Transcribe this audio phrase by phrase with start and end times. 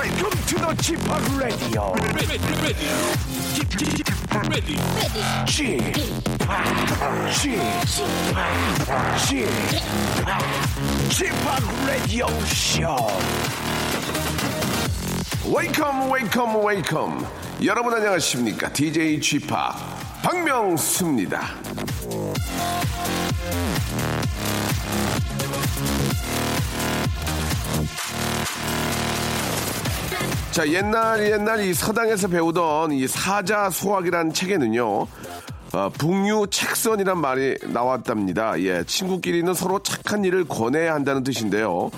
[0.00, 0.98] Welcome to the Chip
[1.36, 1.92] Radio.
[11.10, 11.34] Chip,
[11.86, 12.96] Radio Show.
[15.44, 17.26] Welcome, welcome, welcome.
[17.62, 18.72] 여러분 안녕하십니까?
[18.72, 19.54] DJ Chip
[20.22, 21.60] 박명수입니다.
[30.60, 35.06] 자, 옛날 옛날 이 서당에서 배우던 이 사자 소학이라는 책에는요.
[35.72, 38.60] 어, 북유 책선이란 말이 나왔답니다.
[38.60, 41.90] 예, 친구끼리는 서로 착한 일을 권해야 한다는 뜻인데요.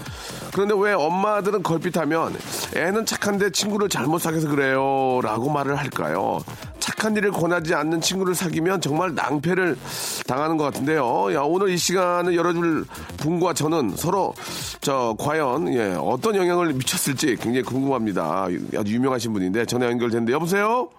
[0.53, 2.34] 그런데 왜 엄마들은 걸핏하면
[2.77, 5.20] 애는 착한데 친구를 잘못 사귀어서 그래요.
[5.23, 6.41] 라고 말을 할까요?
[6.81, 9.79] 착한 일을 권하지 않는 친구를 사귀면 정말 낭패를
[10.27, 11.34] 당하는 것 같은데요.
[11.34, 12.84] 야, 오늘 이 시간을 열어줄
[13.17, 14.34] 분과 저는 서로
[14.83, 18.48] 저 과연 예, 어떤 영향을 미쳤을지 굉장히 궁금합니다.
[18.77, 20.91] 아주 유명하신 분인데 전화 연결됐는데 여보세요?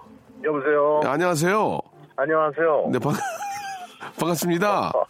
[0.43, 1.01] 여보세요.
[1.03, 1.92] 예, 안녕하세요.
[2.15, 2.89] 안녕하세요.
[2.91, 3.13] 네, 반,
[4.19, 4.91] 반갑습니다.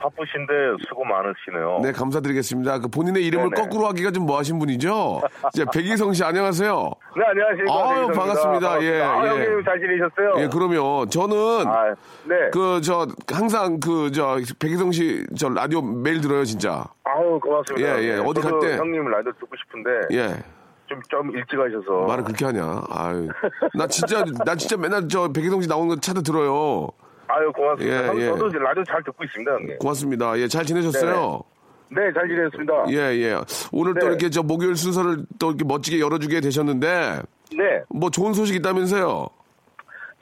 [0.00, 0.52] 바쁘신데
[0.88, 1.80] 수고 많으시네요.
[1.82, 2.78] 네, 감사드리겠습니다.
[2.78, 3.60] 그 본인의 이름을 네네.
[3.60, 5.20] 거꾸로 하기가 좀 뭐하신 분이죠?
[5.52, 6.90] 이제 백이성 씨 안녕하세요.
[7.18, 7.90] 네, 안녕하십니까.
[7.90, 8.06] 아유.
[8.06, 8.82] 반갑습니다.
[8.82, 9.28] 예, 아, 예.
[9.28, 10.42] 형님 잘 지내셨어요?
[10.42, 11.94] 예, 그러면 저는 아,
[12.24, 12.48] 네.
[12.50, 16.82] 그 저 항상 그 저 백이성 씨 저 라디오 매일 들어요, 진짜.
[17.04, 17.98] 아우, 고맙습니다.
[17.98, 18.14] 예, 예.
[18.16, 18.78] 네, 어디 갈 때?
[18.78, 20.34] 형님 라디오 듣고 싶은데 예.
[20.90, 22.06] 좀, 좀 일찍 하셔서.
[22.06, 22.82] 말을 그렇게 하냐?
[22.90, 23.28] 아유.
[23.74, 26.88] 나 진짜 나 진짜 맨날 저 백이성 씨 나오는 거 찾아 들어요.
[27.28, 28.02] 아유, 고맙습니다.
[28.02, 28.26] 예, 형, 예.
[28.26, 29.78] 저도 이제 라디오 잘 듣고 있습니다, 형님.
[29.78, 30.36] 고맙습니다.
[30.38, 31.40] 예, 잘 지내셨어요?
[31.92, 32.72] 네, 잘 지냈습니다.
[32.90, 33.40] 예, 예.
[33.70, 34.06] 오늘 또 네.
[34.06, 37.22] 이렇게 저 목요일 순서를 또 이렇게 멋지게 열어주게 되셨는데
[37.56, 39.28] 네, 뭐 좋은 소식 있다면서요?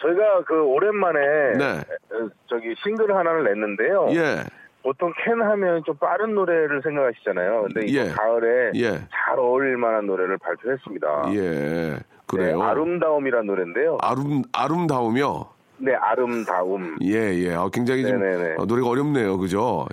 [0.03, 1.19] 저희가 그 오랜만에
[1.59, 1.65] 네.
[2.13, 4.09] 어, 저기 싱글 하나를 냈는데요.
[4.11, 4.45] 예.
[4.89, 7.67] 보통 캔 하면 좀 빠른 노래를 생각하시잖아요.
[7.69, 8.09] 근데 이거 예.
[8.09, 8.91] 가을에 예.
[9.11, 11.35] 잘 어울릴 만한 노래를 발표했습니다.
[11.35, 11.99] 예.
[12.27, 12.59] 그래요.
[12.59, 13.99] 네, 아름다움이라는 노래인데요.
[14.01, 16.97] 아름 아름다우며 네, 아름다움.
[17.03, 17.55] 예, 예.
[17.55, 18.55] 어, 굉장히 좀 네네네.
[18.59, 19.37] 어, 노래가 어렵네요.
[19.37, 19.87] 그죠?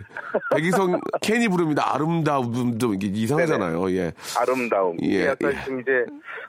[0.56, 1.94] 백이성 캔이 부릅니다.
[1.94, 3.92] 아름다움도 이게 이상하잖아요.
[3.92, 4.14] 예.
[4.40, 4.96] 아름다움.
[5.04, 5.64] 예, 약간 예.
[5.66, 6.06] 좀 이제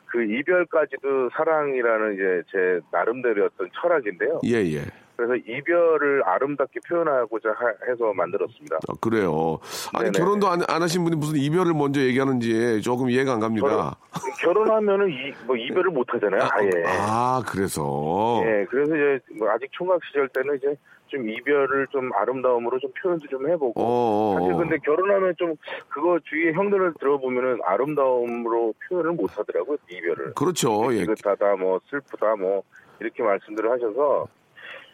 [0.07, 4.41] 그 이별까지도 사랑이라는 이제 제 나름대로였던 철학인데요.
[4.45, 4.83] 예, 예.
[5.17, 8.77] 그래서 이별을 아름답게 표현하고자 하- 해서 만들었습니다.
[8.89, 9.59] 어, 그래요.
[9.95, 10.19] 아니, 네네네.
[10.19, 13.97] 결혼도 안, 안 하신 분이 무슨 이별을 먼저 얘기하는지 조금 이해가 안 갑니다.
[14.41, 16.71] 결혼 하면은 이, 뭐 이별을 못 하잖아요, 아예.
[16.87, 18.43] 아, 그래서.
[18.45, 20.77] 예, 그래서 이제 뭐 아직 총각 시절 때는 이제
[21.09, 23.81] 좀 이별을 좀 아름다움으로 좀 표현도 좀 해보고.
[23.81, 24.39] 어, 어.
[24.41, 25.55] 사실 근데 결혼하면 좀
[25.89, 30.35] 그거 주위에 형들을 들어보면은 아름다움으로 표현을 못 하더라고요, 이별을.
[30.35, 30.93] 그렇죠.
[30.93, 30.99] 예.
[31.07, 32.63] 지긋하다, 뭐 슬프다, 뭐
[33.01, 34.27] 이렇게 말씀들을 하셔서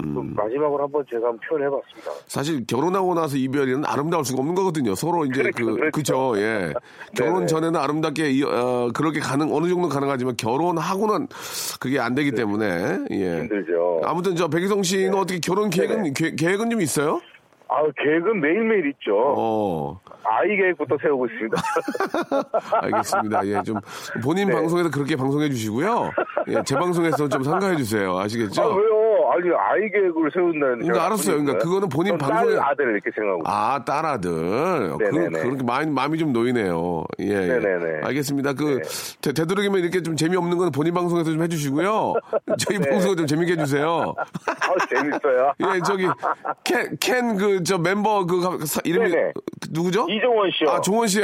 [0.03, 0.15] 음.
[0.15, 2.11] 좀 마지막으로 한번 제가 한번 표현해봤습니다.
[2.27, 4.95] 사실 결혼하고 나서 이별이는 아름다울 수가 없는 거거든요.
[4.95, 6.33] 서로 이제 그 그렇죠, 그죠.
[6.39, 6.73] 예.
[7.17, 7.47] 결혼 네네.
[7.47, 11.29] 전에는 아름답게 이- 어, 그렇게 가능 어느 정도 가능하지만 결혼하고는
[11.81, 12.67] 그게 안 되기 때문에
[13.11, 13.17] 예.
[13.17, 13.41] 네.
[13.43, 14.01] 힘들죠.
[14.03, 14.09] 네.
[14.09, 17.21] 아무튼 저 백희성 씨는 어떻게 결혼 계획은 계, 계획은 좀 있어요?
[17.69, 19.17] 아, 계획은 매일매일 있죠.
[19.17, 20.01] 어.
[20.25, 21.57] 아이 계획부터 세우고 있습니다.
[22.83, 23.47] 알겠습니다.
[23.47, 23.77] 예, 좀
[24.23, 24.55] 본인 네.
[24.55, 26.11] 방송에서 그렇게 방송해 주시고요.
[26.49, 28.19] 예, 제 방송에서 좀 삼가해 주세요.
[28.19, 28.63] 아시겠죠?
[28.63, 28.92] 아, 왜요?
[29.33, 30.79] 아니, 아이 계획을 세운다는.
[30.81, 31.37] 그러니까 알았어요.
[31.39, 33.43] 그러니까 그거는 본인 방송에- 아들 이렇게 생각하고.
[33.47, 34.31] 아, 딸 아들.
[34.31, 35.43] 그, 네네네.
[35.43, 37.05] 그렇게 마음이, 마음이 좀 놓이네요.
[37.21, 37.27] 예.
[37.27, 37.35] 예.
[37.59, 38.01] 네네네.
[38.07, 38.53] 알겠습니다.
[38.53, 39.21] 그, 네.
[39.21, 42.15] 되, 되도록이면 이렇게 좀 재미없는 건 본인 방송에서 좀 해주시고요.
[42.59, 42.91] 저희 네.
[42.91, 44.15] 방송을 좀 재밌게 해주세요.
[44.17, 45.53] 아, 재밌어요.
[45.75, 46.07] 예, 저기,
[46.65, 48.37] 켄, 켄, 그, 저 멤버, 그,
[48.85, 49.33] 이름이, 네네.
[49.35, 50.07] 그 누구죠?
[50.09, 50.71] 이종원 씨요.
[50.71, 51.21] 아, 종원 씨.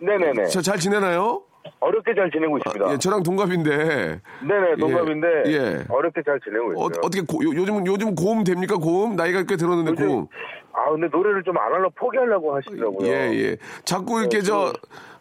[0.00, 0.46] 네네네.
[0.46, 1.42] 저잘 지내나요?
[1.80, 2.92] 어렵게 잘 지내고 있습니다.
[2.92, 4.20] 예, 저랑 동갑인데.
[4.46, 5.26] 네네, 동갑인데.
[5.46, 5.84] 예, 예.
[5.88, 6.84] 어렵게 잘 지내고 있어요.
[6.84, 8.76] 어, 어떻게, 고, 요, 요즘, 요즘 고음 됩니까?
[8.76, 9.16] 고음?
[9.16, 10.26] 나이가 꽤 들었는데, 요즘- 고음.
[10.72, 13.08] 아, 근데 노래를 좀 안 하려고 포기하려고 하시더라고요.
[13.08, 13.56] 예, 예.
[13.84, 14.72] 자꾸 이렇게 네, 저,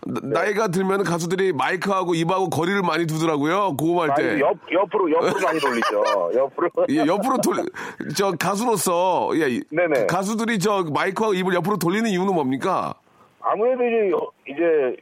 [0.01, 3.75] 그- 나- 나이가 들면 가수들이 마이크하고 입하고 거리를 많이 두더라고요.
[3.77, 4.39] 고음할 때.
[4.39, 6.03] 옆, 옆으로, 옆으로 많이 돌리죠.
[6.35, 6.69] 옆으로.
[6.89, 7.55] 예, 옆으로 돌,
[8.15, 10.07] 저 가수로서, 예, 이- 네네.
[10.07, 12.93] 가수들이 저 마이크하고 입을 옆으로 돌리는 이유는 뭡니까?
[13.47, 14.11] 아무래도 이제
[14.47, 14.95] 이제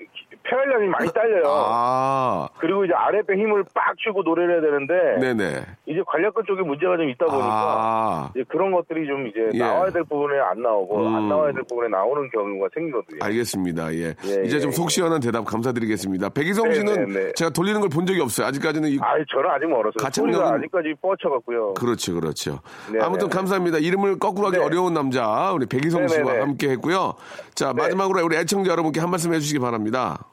[0.43, 1.43] 폐활량이 많이 딸려요.
[1.47, 5.61] 아, 그리고 이제 아랫배 힘을 빡 주고 노래를 해야 되는데 네네.
[5.85, 9.57] 이제 관략근 쪽에 문제가 좀 있다 보니까 아, 이제 그런 것들이 좀 이제 예.
[9.57, 11.15] 나와야 될 부분에 안 나오고 음.
[11.15, 13.19] 안 나와야 될 부분에 나오는 경우가 생기거든요.
[13.23, 13.93] 알겠습니다.
[13.95, 14.15] 예.
[14.25, 16.29] 예, 이제 좀 예, 속 시원한 대답 감사드리겠습니다.
[16.29, 17.31] 백이성 네, 씨는 네, 네.
[17.35, 18.47] 제가 돌리는 걸 본 적이 없어요.
[18.47, 19.93] 아직까지는 이 아, 저는 아직 멀었어요.
[19.97, 21.73] 가창력은- 아직까지 뻗쳐 갖고요.
[21.75, 22.59] 그렇죠, 그렇죠.
[22.91, 23.77] 네, 아무튼 네, 감사합니다.
[23.77, 24.63] 이름을 거꾸로 하기 네.
[24.63, 26.41] 어려운 남자 우리 백이성 네, 씨와.
[26.41, 27.13] 함께 했고요.
[27.55, 27.81] 자 네.
[27.83, 30.25] 마지막으로 우리 애청자 여러분께 한 말씀 해 주시기 바랍니다.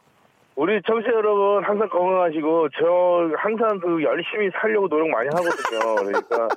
[0.60, 5.94] 우리 청취자 여러분 항상 건강하시고 저 항상 그 열심히 살려고 노력 많이 하거든요.
[6.04, 6.48] 그러니까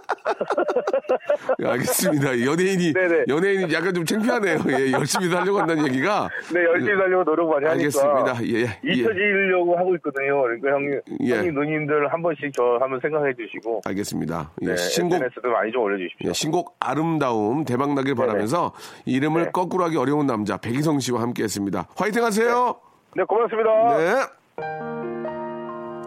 [1.64, 2.44] 예, 알겠습니다.
[2.44, 3.24] 연예인이 네네.
[3.30, 4.58] 연예인이 약간 좀 창피하네요.
[4.72, 8.44] 예, 열심히 살려고 한다는 얘기가 네 열심히 살려고 노력 많이 하니까 알겠습니다.
[8.44, 8.92] 예, 예.
[8.92, 10.42] 잊혀지려고 하고 있거든요.
[10.42, 11.36] 그러니까 형님, 예.
[11.38, 14.52] 형님 누님들 한 번씩 저 한번 생각해 주시고 알겠습니다.
[14.64, 16.28] 예, 네, 신곡 SNS도 많이 좀 올려주십시오.
[16.28, 18.74] 예, 신곡 아름다움 대박 나길 바라면서
[19.06, 19.52] 이름을 네.
[19.54, 21.88] 거꾸로 하기 어려운 남자 백이성 씨와 함께했습니다.
[21.96, 22.76] 화이팅하세요.
[22.78, 22.93] 네
[23.28, 23.98] 고맙습니다.
[23.98, 24.26] 네.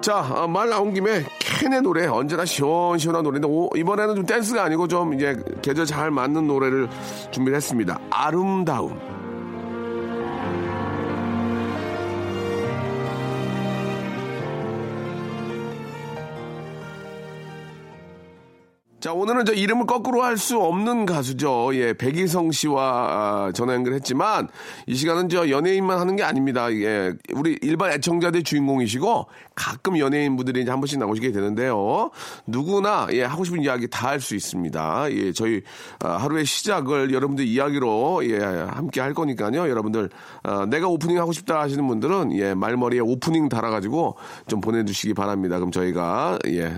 [0.01, 4.87] 자, 아, 말 나온 김에 캔의 노래 언제나 시원시원한 노래인데 오, 이번에는 좀 댄스가 아니고
[4.89, 6.89] 좀 이제 계절 잘 맞는 노래를
[7.31, 7.99] 준비를 했습니다.
[8.11, 8.99] 아름다움.
[19.07, 21.71] 자, 오늘은 저 이름을 거꾸로 할 수 없는 가수죠.
[21.75, 24.49] 예, 백이성 씨와 아, 전화 연결했지만
[24.89, 26.73] 이 시간은 저 연예인만 하는 게 아닙니다.
[26.73, 32.11] 예, 우리 일반 애청자들 주인공이시고 가끔 연예인분들이 이제 한 번씩 나오시게 되는데요.
[32.49, 35.13] 누구나 예, 하고 싶은 이야기 다 할 수 있습니다.
[35.13, 35.63] 예, 저희
[36.01, 39.71] 아, 하루의 시작을 여러분들 이야기로 예, 함께 할 거니까요.
[39.71, 40.11] 여러분들
[40.43, 44.17] 아, 내가 오프닝 하고 싶다 하시는 분들은 예, 말머리에 오프닝 달아가지고
[44.49, 45.59] 좀 보내주시기 바랍니다.
[45.59, 46.77] 그럼 저희가 예.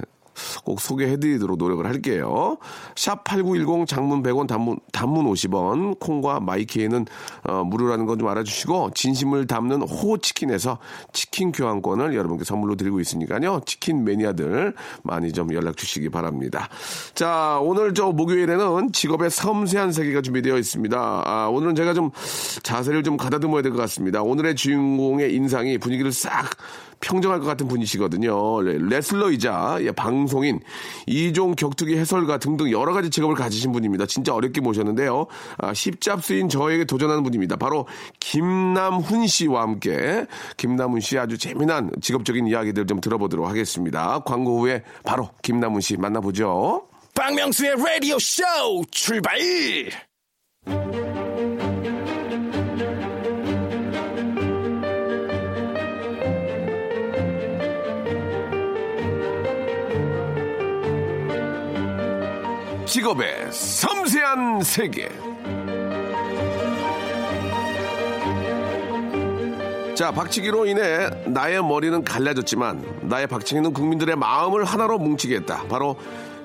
[0.64, 2.58] 꼭 소개해드리도록 노력을 할게요.
[2.94, 7.06] 샵 8910 장문 100원 단문, 단문 50원 콩과 마이케이는
[7.44, 10.78] 어, 무료라는 건 좀 알아주시고 진심을 담는 호치킨에서
[11.12, 13.60] 치킨 교환권을 여러분께 선물로 드리고 있으니까요.
[13.64, 14.74] 치킨 매니아들
[15.04, 16.68] 많이 좀 연락 주시기 바랍니다.
[17.14, 21.22] 자 오늘 저 목요일에는 직업의 섬세한 세계가 준비되어 있습니다.
[21.24, 22.10] 아, 오늘은 제가 좀
[22.64, 24.22] 자세를 좀 가다듬어야 될 것 같습니다.
[24.22, 26.50] 오늘의 주인공의 인상이 분위기를 싹
[27.00, 28.62] 평정할 것 같은 분이시거든요.
[28.62, 30.60] 레- 레슬러이자 예, 방송인,
[31.06, 34.06] 이종 격투기 해설가 등등 여러 가지 직업을 가지신 분입니다.
[34.06, 35.26] 진짜 어렵게 모셨는데요.
[35.58, 37.56] 아, 십잡수인 저에게 도전하는 분입니다.
[37.56, 37.86] 바로
[38.20, 44.20] 김남훈 씨와 함께 김남훈 씨 아주 재미난 직업적인 이야기들 좀 들어보도록 하겠습니다.
[44.20, 46.82] 광고 후에 바로 김남훈 씨 만나보죠.
[47.14, 48.42] 박명수의 라디오 쇼
[48.90, 49.38] 출발!
[62.98, 65.08] 직업의 섬세한 세계.
[69.94, 75.62] 자, 박치기로 인해 나의 머리는 갈라졌지만 나의 박치기는 국민들의 마음을 하나로 뭉치게 했다.
[75.68, 75.94] 바로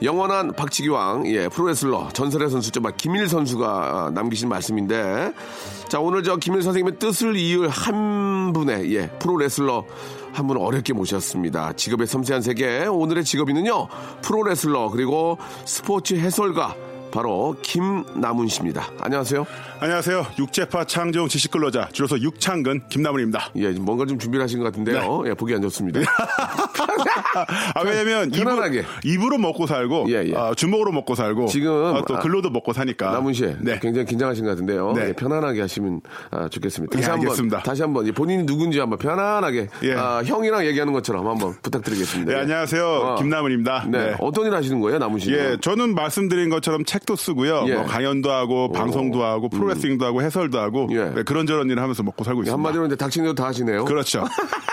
[0.03, 5.33] 영원한 박치기왕, 예, 프로레슬러, 전설의 선수, 좀 김일 선수가 남기신 말씀인데,
[5.87, 9.85] 자, 오늘 저 김일 선생님의 뜻을 이을 한 분의, 예, 프로레슬러
[10.33, 11.73] 한 분 어렵게 모셨습니다.
[11.73, 13.87] 직업의 섬세한 세계, 오늘의 직업인은요,
[14.21, 16.75] 프로레슬러, 그리고 스포츠 해설가,
[17.13, 18.87] 바로 김남훈 씨입니다.
[18.99, 19.45] 안녕하세요.
[19.79, 20.25] 안녕하세요.
[20.39, 23.51] 육제파 창정 지식 근로자 줄여서 육창근 김남훈입니다.
[23.57, 25.23] 예, 뭔가 좀 준비를 하신 것 같은데요.
[25.27, 25.99] 예, 보기 안 좋습니다.
[27.75, 28.79] 아, 왜냐면 편안하게.
[29.03, 30.33] 입으로, 입으로 먹고 살고 예, 예.
[30.35, 33.77] 아, 주먹으로 먹고 살고 지금, 아, 또 아, 글로도 먹고 사니까 남훈 씨, 네.
[33.79, 34.93] 굉장히 긴장하신 것 같은데요.
[34.93, 35.09] 네.
[35.09, 36.01] 예, 편안하게 하시면
[36.31, 36.97] 아, 좋겠습니다.
[36.97, 37.61] 다시 예, 한번.
[37.63, 39.93] 다시 한번 예, 본인이 누군지 한번 편안하게 예.
[39.93, 42.31] 아, 형이랑 얘기하는 것처럼 한번 부탁드리겠습니다.
[42.31, 42.41] 네, 예.
[42.41, 42.85] 안녕하세요.
[42.85, 43.15] 어.
[43.15, 43.85] 김남훈입니다.
[43.87, 43.97] 네.
[44.05, 44.15] 네.
[44.19, 45.37] 어떤 일 하시는 거예요, 남훈 씨는?
[45.37, 47.65] 예, 저는 말씀드린 것처럼 책도 쓰고요.
[47.67, 47.75] 예.
[47.75, 51.05] 뭐 강연도 하고 방송도 하고 프로레슬링도 하고 해설도 하고 예.
[51.09, 52.53] 네, 그런저런 일을 하면서 먹고 살고 있습니다.
[52.53, 53.83] 한마디로 이제 대로 다 하시네요.
[53.85, 54.23] 그렇죠.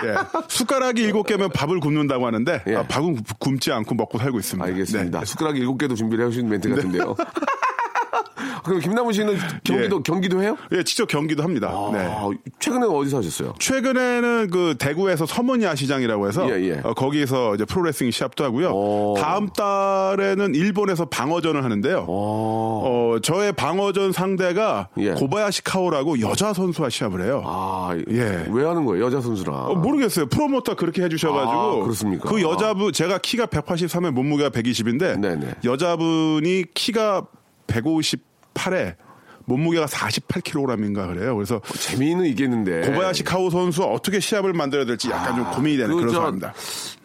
[0.05, 0.15] 예.
[0.47, 2.75] 숟가락이 일곱 개면 밥을 굽는다고 하는데 예.
[2.75, 4.65] 아, 밥은 굽- 굶지 않고 먹고 살고 있습니다.
[4.65, 5.19] 알겠습니다.
[5.19, 5.25] 네.
[5.25, 7.15] 숟가락 일곱 개도 준비를 해주신 멘트 같은데요.
[8.63, 10.01] 그럼 김남훈 씨는 경기도, 예.
[10.03, 10.57] 경기도 해요?
[10.71, 11.69] 예, 직접 경기도 합니다.
[11.91, 11.99] 네.
[11.99, 12.29] 아,
[12.59, 13.53] 최근에 어디서 하셨어요?
[13.59, 16.81] 최근에는 그 대구에서 서머니아 시장이라고 해서 예, 예.
[16.83, 18.69] 어, 거기서 이제 프로레슬링 시합도 하고요.
[18.71, 19.15] 오.
[19.17, 22.05] 다음 달에는 일본에서 방어전을 하는데요.
[22.07, 25.11] 어, 저의 방어전 상대가 예.
[25.11, 27.43] 고바야시 카오라고 여자 선수와 시합을 해요.
[27.45, 28.45] 아, 예.
[28.49, 29.05] 왜 하는 거예요?
[29.05, 29.71] 여자 선수랑.
[29.71, 30.27] 어, 모르겠어요.
[30.27, 31.51] 프로모터 그렇게 해주셔가지고.
[31.51, 32.29] 아, 그렇습니까?
[32.29, 35.19] 그 여자분, 제가 키가 183에 몸무게가 120인데.
[35.19, 35.55] 네네.
[35.63, 37.25] 여자분이 키가
[38.53, 38.95] 158에
[39.45, 41.35] 몸무게가 48kg인가 그래요.
[41.35, 42.81] 그래서 재미는 있겠는데.
[42.91, 46.53] 고바야시 카오 선수 어떻게 시합을 만들어야 될지 약간 좀 고민이 되는 그 그런 저- 상황입니다.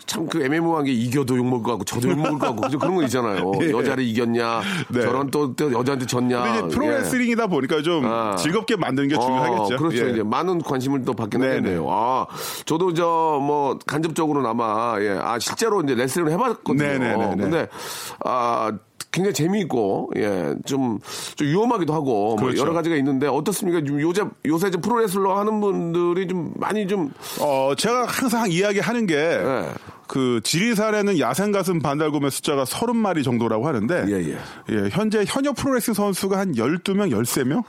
[0.06, 2.78] 참그 애매모호한 게 이겨도 욕먹을 것 같고 저도 욕먹을 것 같고 그죠?
[2.78, 3.50] 그런 거 있잖아요.
[3.60, 3.72] 예.
[3.72, 4.60] 여자를 이겼냐,
[4.90, 5.00] 네.
[5.00, 6.42] 저런 또, 또 여자한테 졌냐.
[6.44, 6.68] 근데 이제 예.
[6.68, 8.36] 프로레슬링이다 보니까 좀 아.
[8.36, 9.74] 즐겁게 만드는 게 중요하겠죠.
[9.74, 10.06] 어, 그렇죠.
[10.06, 10.12] 예.
[10.12, 11.46] 이제 많은 관심을 또 네네.
[11.48, 11.86] 하겠네요.
[11.90, 12.26] 아,
[12.66, 16.84] 저도 저 뭐 간접적으로나마 예, 아 실제로 이제 레슬링을 해봤거든요.
[16.86, 17.36] 네네네네.
[17.36, 17.68] 근데
[18.24, 18.70] 아
[19.16, 20.98] 굉장히 재미있고 예, 좀,
[21.36, 22.60] 좀 위험하기도 하고 뭐 그렇죠.
[22.60, 23.80] 여러 가지가 있는데 어떻습니까?
[23.98, 29.68] 요새 요새 좀 프로레슬러 하는 분들이 좀 많이 좀 어, 제가 항상 이야기하는 게, 예.
[30.06, 34.36] 그 지리산에는 야생 가슴 반달곰의 숫자가 30마리 정도라고 하는데, 예,
[34.70, 34.88] 예.
[34.90, 37.64] 현재 현역 프로레슬 선수가 한 12명, 13명?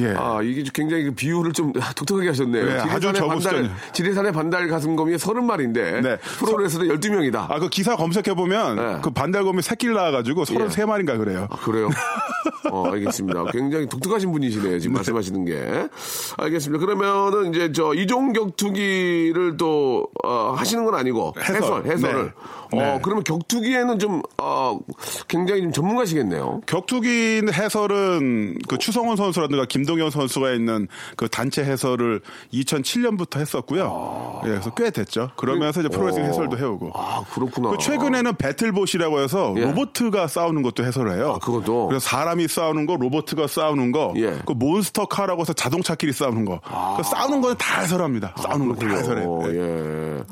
[0.00, 0.14] 예.
[0.16, 2.64] 아, 이게 굉장히 그 비율을 좀 독특하게 하셨네요.
[2.66, 3.74] 네, 아주 지리산의 반달, 저부스전이에요.
[3.92, 6.16] 지리산의 반달 가슴곰이 30마리인데 네.
[6.38, 7.50] 프로레슬러 12명이다.
[7.50, 8.98] 아, 그 기사 검색해 보면, 네.
[9.02, 11.46] 그 반달곰이 새끼를 낳아 가지고 33마리인가 그래요.
[11.50, 11.88] 아, 그래요?
[12.70, 13.44] 어, 알겠습니다.
[13.52, 14.78] 굉장히 독특하신 분이시네요.
[14.78, 15.88] 지금 말씀하시는 게.
[16.36, 16.84] 알겠습니다.
[16.84, 21.34] 그러면은 이제 저 이종 격투기를 또, 어, 하시는 건 아니고.
[21.38, 21.86] 해설, 해설.
[21.86, 22.24] 해설을.
[22.24, 22.78] 네.
[22.78, 23.00] 어, 네.
[23.02, 24.78] 그러면 격투기에는 좀, 어,
[25.26, 26.60] 굉장히 좀 전문가시겠네요.
[26.66, 32.20] 격투기 해설은 그 추성원 선수라든가 김동현 선수가 있는 그 단체 해설을
[32.52, 34.40] 2007년부터 했었고요.
[34.44, 35.30] 예, 그래서 꽤 됐죠.
[35.36, 36.28] 그러면서 이제 프로레슬링 어.
[36.28, 36.92] 해설도 해오고.
[36.94, 37.70] 아, 그렇구나.
[37.70, 39.62] 그 최근에는 배틀봇이라고 해서 예.
[39.62, 41.34] 로보트가 싸우는 것도 해설을 해요.
[41.36, 41.88] 아, 그것도?
[41.88, 44.28] 그래서 사람이 싸우는 거, 로보트가 싸우는 거, 예.
[44.30, 44.42] 아.
[44.44, 46.60] 그 몬스터 카라고 해서 자동차끼리 싸우는 거.
[46.96, 48.34] 그 싸우는 거는 다 해설합니다.
[48.36, 49.32] 싸우는 거다 해설해요.
[49.32, 49.54] 어, 네.
[49.54, 50.22] 예.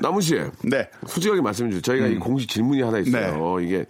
[0.00, 0.34] 남은 씨.
[0.64, 0.88] 네.
[1.06, 1.82] 솔직하게 말씀해 주세요.
[1.82, 3.60] 저희가 이 공식 질문이 하나 있어요.
[3.60, 3.84] 이게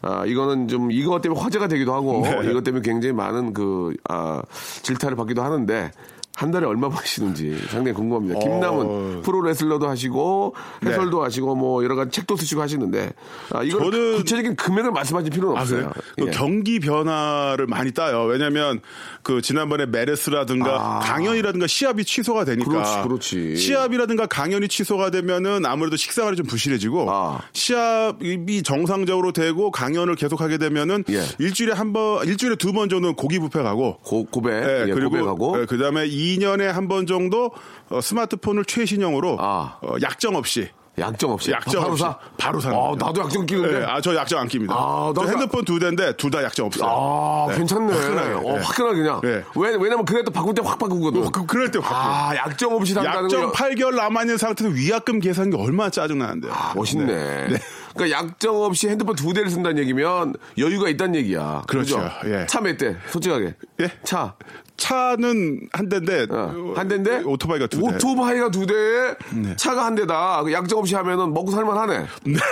[0.00, 2.50] 아 이거는 좀 이것 때문에 화제가 되기도 하고 네.
[2.50, 4.42] 이것 때문에 굉장히 많은 그 아,
[4.82, 5.90] 질타를 받기도 하는데
[6.38, 8.38] 한 달에 얼마 버시는지 상당히 궁금합니다.
[8.38, 9.20] 김남은 어.
[9.24, 10.54] 프로 레슬러도 하시고
[10.86, 13.10] 해설도 하시고 뭐 여러 가지 책도 쓰시고 하시는데
[13.50, 15.90] 아 이거 저는- 구체적인 금액을 말씀하실 필요는 아, 없어요.
[16.16, 16.30] 그 예.
[16.30, 18.22] 경기 변화를 많이 따요.
[18.22, 18.80] 왜냐면
[19.24, 22.70] 그 지난번에 메르스라든가 강연이라든가 시합이 취소가 되니까.
[22.70, 23.02] 아.
[23.02, 23.56] 그렇지, 그렇지.
[23.56, 27.40] 시합이라든가 강연이 취소가 되면은 아무래도 식생활이 좀 부실해지고 아.
[27.52, 31.22] 시합이 정상적으로 되고 강연을 계속하게 되면은 예.
[31.40, 35.10] 일주일에 한 번, 일주일에 두 번 정도는 고기 뷔페 가고 고, 고백, 예, 예, 그리고
[35.10, 37.50] 고백하고 그 다음에 2년에 한 번 정도
[37.90, 39.78] 어, 스마트폰을 최신형으로 아.
[39.82, 40.68] 어, 약정 없이
[40.98, 42.92] 약정 없이 약정 바로 없이 사 바로 사는 아.
[42.98, 43.80] 나도 약정 끼는데.
[43.82, 44.74] 예, 아, 저 약정 안 낍니다.
[44.76, 46.88] 아, 저 핸드폰 두 대인데 둘 다 약정 없어요.
[46.90, 47.58] 아, 네.
[47.58, 47.92] 괜찮네.
[47.92, 48.60] 화끈하게, 어, 예.
[48.62, 49.20] 화끈하게 그냥.
[49.24, 49.44] 예.
[49.54, 51.24] 왜, 왜냐면 그래도 바꿀 때 확 바꾸거든.
[51.24, 51.98] 어, 그, 그럴 때 바꿔요.
[52.00, 53.52] 아, 약정 없이 산다는 약정 거.
[53.52, 56.52] 8개월 남아 있는 상태에서 위약금 계산이 얼마나 짜증 나는데요.
[56.52, 57.04] 아, 멋있네.
[57.06, 57.58] 네.
[57.94, 61.62] 그러니까 약정 없이 핸드폰 두 대를 쓴다는 얘기면 여유가 있다는 얘기야.
[61.68, 61.98] 그렇죠.
[61.98, 62.10] 그죠?
[62.26, 62.46] 예.
[62.46, 62.96] 차 몇 대?
[63.08, 63.54] 솔직하게.
[63.82, 63.90] 예?
[64.02, 64.34] 차.
[64.78, 67.22] 차는 한 대인데 어, 한 대인데?
[67.24, 67.86] 오토바이가 두 대.
[67.88, 67.94] 네.
[67.96, 70.42] 오토바이가 두 대에 차가 한 대다.
[70.44, 72.06] 그 약정 없이 하면은 먹고 살만하네.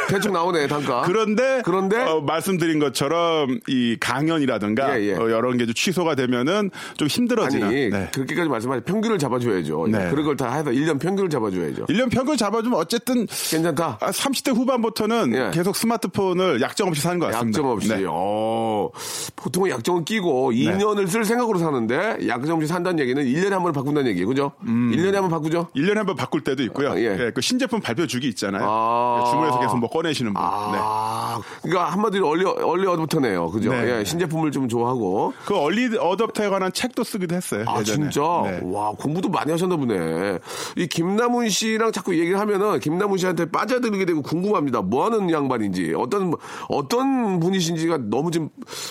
[0.09, 1.03] 대충 나오네, 단가.
[1.03, 2.03] 그런데 그런데?
[2.03, 5.15] 어, 말씀드린 것처럼 이 강연이라든가 예, 예.
[5.15, 7.67] 어, 여러 게 좀 취소가 되면은 좀 힘들어지는.
[7.69, 8.09] 아니, 네.
[8.13, 9.87] 그렇게까지 말씀하시 평균을 잡아줘야죠.
[9.91, 10.11] 네.
[10.11, 11.87] 그런 걸 다 해서 1년 평균을 잡아줘야죠.
[11.87, 13.99] 1년 평균 잡아주면 어쨌든 괜찮다.
[14.03, 15.51] 아, 30대 후반부터는 예.
[15.55, 17.59] 계속 스마트폰을 약정 없이 사는 것 같습니다.
[17.59, 17.89] 약정 없이.
[17.89, 18.05] 네.
[18.09, 18.91] 어,
[19.37, 24.11] 보통은 약정을 끼고 2년을 쓸 생각으로 사는데 약정 없이 산다는 얘기는 1년에 한 번 바꾼다는
[24.11, 24.27] 얘기예요.
[24.29, 24.53] 그죠?
[24.65, 25.69] 1년에 한 번 바꾸죠?
[25.75, 26.93] 1년에 한 번 바꿀 때도 있고요.
[26.93, 27.17] 아, 예.
[27.19, 28.63] 예, 그 신제품 발표 주기 있잖아요.
[28.67, 29.21] 아.
[29.27, 30.41] 예, 주문해서 계속 뭐 꺼내시는 분.
[30.43, 30.49] 네.
[30.49, 33.51] 아, 그러니까 한마디로 얼리, 얼리 어드부터네요.
[33.51, 33.71] 그죠?
[33.73, 33.99] 네.
[34.01, 35.33] 예, 신제품을 좀 좋아하고.
[35.45, 37.65] 그 얼리 어답터에 관한 책도 쓰기도 했어요.
[37.67, 38.11] 아, 예전에.
[38.11, 38.21] 진짜?
[38.45, 38.61] 네.
[38.65, 40.39] 와, 공부도 많이 하셨나 보네.
[40.77, 44.83] 이 김남훈 씨랑 자꾸 얘기를 하면은 김남훈 씨한테 빠져들게 되고 궁금합니다.
[44.83, 46.33] 뭐 하는 양반인지, 어떤,
[46.69, 48.49] 어떤 분이신지가 너무 좀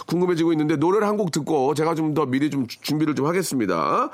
[0.07, 4.09] 궁금해지고 있는데 노래를 한 곡 듣고 제가 좀 더 미리 좀 주- 준비를 좀 하겠습니다.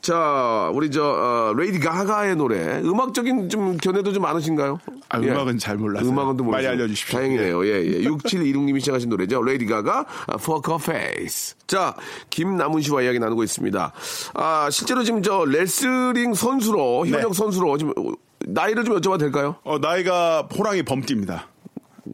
[0.00, 2.80] 자, 우리 저, 어, 레이디 가가의 노래.
[2.80, 4.78] 음악적인 좀 견해도 좀 많으신가요?
[5.08, 6.10] 아, 음악은 잘 몰라서요.
[6.10, 6.66] 음악은 또 많이.
[6.66, 7.18] 알려주십시오.
[7.18, 7.66] 다행이네요.
[7.66, 8.00] 예, 예.
[8.08, 9.42] 6726님이 시작하신 노래죠.
[9.42, 10.04] 레이디 가가,
[10.34, 11.54] Fuck Her Face.
[11.66, 11.94] 자,
[12.30, 13.92] 김남훈 씨와 이야기 나누고 있습니다.
[14.34, 17.34] 아, 실제로 지금 저 레슬링 선수로, 현역 네.
[17.34, 17.92] 선수로 지금
[18.46, 19.56] 나이를 좀 여쭤봐도 될까요?
[19.64, 21.46] 어, 나이가 호랑이 범띠입니다.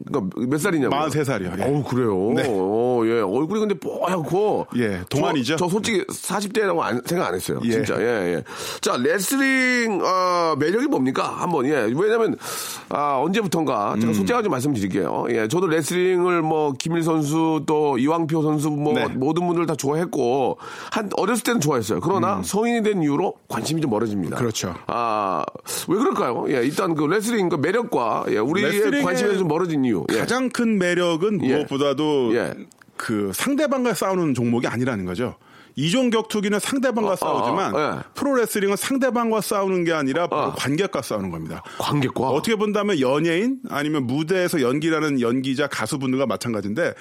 [0.05, 0.95] 그러니까 몇 살이냐고.
[0.95, 1.59] 43살이요.
[1.59, 1.63] 예.
[1.63, 2.33] 어우, 그래요?
[2.35, 2.43] 네.
[2.47, 3.21] 어, 예.
[3.21, 4.67] 얼굴이 근데 뽀얗고.
[4.77, 5.55] 예, 동안이죠.
[5.55, 7.59] 저, 저 솔직히 40대라고 안, 생각 안 했어요.
[7.63, 7.71] 예.
[7.71, 8.43] 진짜, 예, 예.
[8.81, 11.23] 자, 레슬링, 어, 매력이 뭡니까?
[11.23, 11.91] 한번, 예.
[11.95, 12.35] 왜냐면,
[12.89, 13.99] 아, 언제부턴가, 음.
[14.01, 15.25] 제가 솔직하게 좀 말씀드릴게요.
[15.29, 15.47] 예.
[15.47, 19.07] 저도 레슬링을 뭐, 김일 선수 또 이왕표 선수 뭐, 네.
[19.07, 20.57] 모든 분들 다 좋아했고,
[20.91, 21.99] 한, 어렸을 때는 좋아했어요.
[21.99, 24.35] 그러나 성인이 된 이후로 관심이 좀 멀어집니다.
[24.35, 24.39] 음.
[24.39, 24.75] 그렇죠.
[24.87, 25.43] 아,
[25.87, 26.45] 왜 그럴까요?
[26.49, 26.63] 예.
[26.63, 28.37] 일단 그 레슬링 그 매력과, 예.
[28.37, 30.05] 우리의 레슬링의 관심이 좀 멀어진 이유.
[30.11, 30.17] 예.
[30.17, 31.55] 가장 큰 매력은 예.
[31.55, 32.53] 무엇보다도 예.
[32.97, 35.35] 그 상대방과 싸우는 종목이 아니라는 거죠.
[35.75, 38.09] 이종 격투기는 상대방과 싸우지만 어, 예.
[38.13, 40.55] 프로레슬링은 상대방과 싸우는 게 아니라 바로 어.
[40.55, 41.63] 관객과 싸우는 겁니다.
[41.77, 46.93] 관객과 어떻게 본다면 연예인 아니면 무대에서 연기라는 연기자 가수분들과 마찬가지인데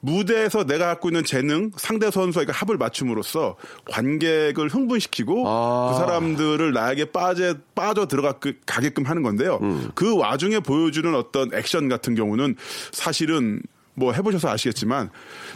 [0.00, 3.56] 무대에서 내가 갖고 있는 재능 상대 선수에게 합을 맞춤으로써
[3.90, 5.90] 관객을 흥분시키고 아.
[5.92, 9.58] 그 사람들을 나에게 빠져 빠져 들어가게끔 하는 건데요.
[9.62, 9.90] 음.
[9.94, 12.56] 그 와중에 보여주는 어떤 액션 같은 경우는
[12.92, 13.62] 사실은
[13.94, 15.10] 뭐 해보셔서 아시겠지만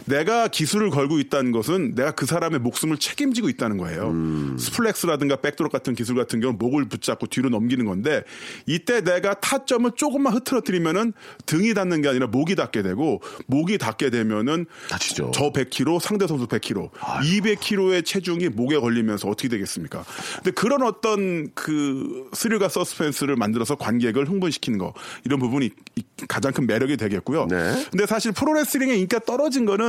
[0.05, 4.09] 내가 기술을 걸고 있다는 것은 내가 그 사람의 목숨을 책임지고 있다는 거예요.
[4.09, 4.55] 음.
[4.59, 8.23] 스플렉스라든가 백드롭 같은 기술 같은 경우는 목을 붙잡고 뒤로 넘기는 건데
[8.65, 11.13] 이때 내가 타점을 조금만 흐트러뜨리면은
[11.45, 15.31] 등이 닿는 게 아니라 목이 닿게 되고 목이 닿게 되면은 다치죠.
[15.33, 20.03] 저 100kg 상대 선수 100kg 200kg의 체중이 목에 걸리면서 어떻게 되겠습니까?
[20.35, 24.93] 근데 그런 어떤 그 스릴과 서스펜스를 만들어서 관객을 흥분시키는 거
[25.25, 27.47] 이런 부분이 이- 가장 큰 매력이 되겠고요.
[27.49, 27.85] 네.
[27.91, 29.88] 근데 사실 프로레슬링의 인기가 떨어진 거는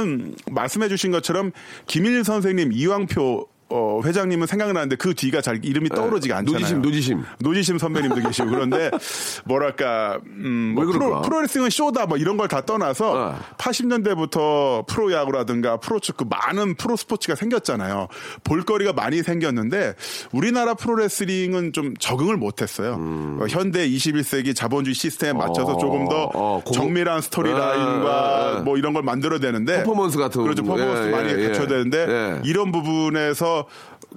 [0.50, 1.52] 말씀해 주신 것처럼
[1.86, 6.58] 김일 선생님, 이왕표 어, 회장님은 생각나는데 그 뒤가 잘 이름이 떠오르지가 않잖아요.
[6.58, 6.60] 네.
[6.74, 7.22] 노지심, 노지심.
[7.40, 8.90] 노지심 선배님도 계시고 그런데
[9.46, 10.84] 뭐랄까 음, 뭐?
[10.86, 13.38] 프로, 프로레슬링은 쇼다 뭐 이런 걸 다 떠나서 어.
[13.58, 18.08] 80년대부터 프로야구라든가 프로축구 많은 프로 스포츠가 생겼잖아요.
[18.44, 19.94] 볼거리가 많이 생겼는데
[20.32, 22.94] 우리나라 프로레슬링은 좀 적응을 못했어요.
[23.40, 25.76] 어, 현대 21세기 자본주의 시스템에 맞춰서 음.
[25.76, 28.62] 어, 조금 더 어, 공- 정밀한 스토리라인과 예, 예.
[28.62, 31.68] 뭐 이런 걸 만들어야 되는데 퍼포먼스 같은 그렇죠 퍼포먼스 예, 많이 예, 갖춰야 예.
[31.68, 32.40] 되는데 예.
[32.44, 33.59] 이런 부분에서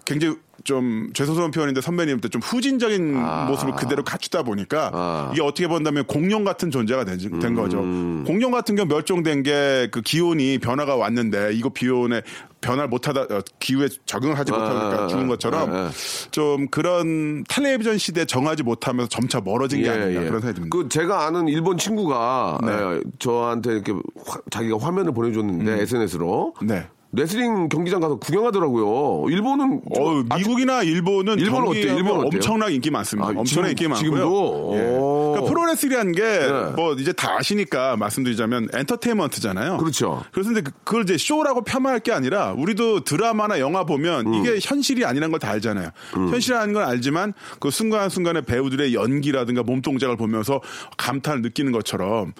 [0.05, 3.13] 굉장히 좀 죄송스러운 표현인데 선배님한테 좀 후진적인
[3.47, 5.29] 모습을 그대로 갖추다 보니까 아.
[5.33, 7.79] 이게 어떻게 본다면 공룡 같은 존재가 된, 된 거죠.
[7.81, 8.23] 음.
[8.25, 12.21] 공룡 같은 경우 멸종된 게 그 기온이 변화가 왔는데 이거 비온에
[12.61, 15.91] 변화를 못하다 어, 기후에 적응을 하지 아, 못하니까 아, 죽은 아, 것처럼 아, 아.
[16.31, 20.77] 좀 그런 텔레비전 시대에 정하지 못하면서 점차 멀어진 게 아닌가 그런 생각이 듭니다.
[20.77, 22.71] 그 제가 아는 일본 친구가 네.
[22.71, 23.91] 예, 저한테 이렇게
[24.25, 26.67] 화- 자기가 화면을 보내줬는데 SNS로 음.
[26.67, 26.87] 네.
[27.15, 29.29] 레슬링 경기장 가서 구경하더라고요.
[29.29, 31.37] 일본은 좀 어, 미국이나 일본은?
[31.37, 32.37] 경기가 일본은 어때요?
[32.39, 33.27] 엄청나게 인기 많습니다.
[33.29, 34.19] 아, 엄청나게 지금- 인기 많고요.
[34.19, 34.71] 지금도?
[34.75, 34.97] 예.
[34.97, 35.31] 오.
[35.33, 36.71] 그러니까 프로레슬이라는 게 네.
[36.75, 39.77] 뭐 이제 다 아시니까 말씀드리자면 엔터테인먼트잖아요.
[39.77, 40.23] 그렇죠.
[40.31, 44.33] 그래서 근데 그- 그걸 이제 쇼라고 폄하할 게 아니라 우리도 드라마나 영화 보면 음.
[44.33, 45.89] 이게 현실이 아니라는 걸다 알잖아요.
[46.13, 50.61] 현실이 아닌 건 알지만 그 순간순간에 배우들의 연기라든가 몸 동작을 보면서
[50.97, 52.33] 감탄을 느끼는 것처럼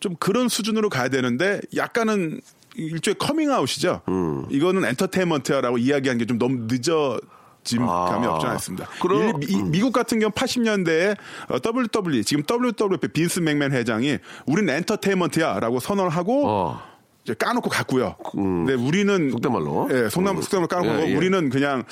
[0.00, 2.40] 좀 그런 수준으로 가야 되는데 약간은
[2.78, 4.02] 일종의 커밍아웃이죠.
[4.08, 4.46] 음.
[4.50, 7.18] 이거는 엔터테인먼트야라고 이야기하는 게좀 너무 늦어
[7.64, 8.30] 진 감이 아.
[8.32, 8.86] 없지 않아 있습니다.
[9.02, 11.16] 그럼- 일- 미- 미국 같은 경우 80년대에
[11.50, 16.80] WWE 지금 WWF 빈스 맥맨 회장이 우리는 엔터테인먼트야라고 선언을 하고 어.
[17.28, 18.16] 이제 까놓고 갔고요.
[18.32, 19.86] 근데 우리는 속된 말로?
[19.92, 21.14] 예, 속남 속담을 까놓고 예, 예.
[21.14, 21.84] 우리는 그냥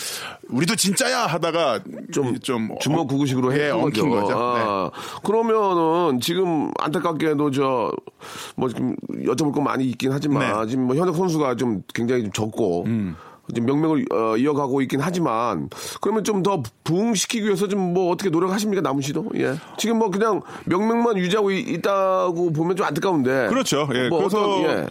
[0.48, 4.28] 우리도 진짜야 하다가 좀, 좀 주먹 구구식으로 예, 했던 엉킨 거죠.
[4.28, 4.34] 네.
[4.34, 4.90] 아,
[5.22, 10.70] 그러면은 지금 안타깝게도 저뭐 지금 여쭤볼 거 많이 있긴 하지만 네.
[10.70, 13.14] 지금 뭐 현역 선수가 좀 굉장히 좀 적고 음.
[13.54, 15.68] 지금 명맥을 어, 이어가고 있긴 하지만
[16.00, 19.26] 그러면 좀 더 부흥시키기 위해서 좀 뭐 어떻게 노력하십니까 남훈 씨도?
[19.36, 19.54] 예.
[19.78, 23.46] 지금 뭐 그냥 명맥만 유지하고 이- 있다고 보면 좀 안타까운데.
[23.48, 23.88] 그렇죠.
[23.94, 24.86] 예, 뭐 그래서 어떤, 예.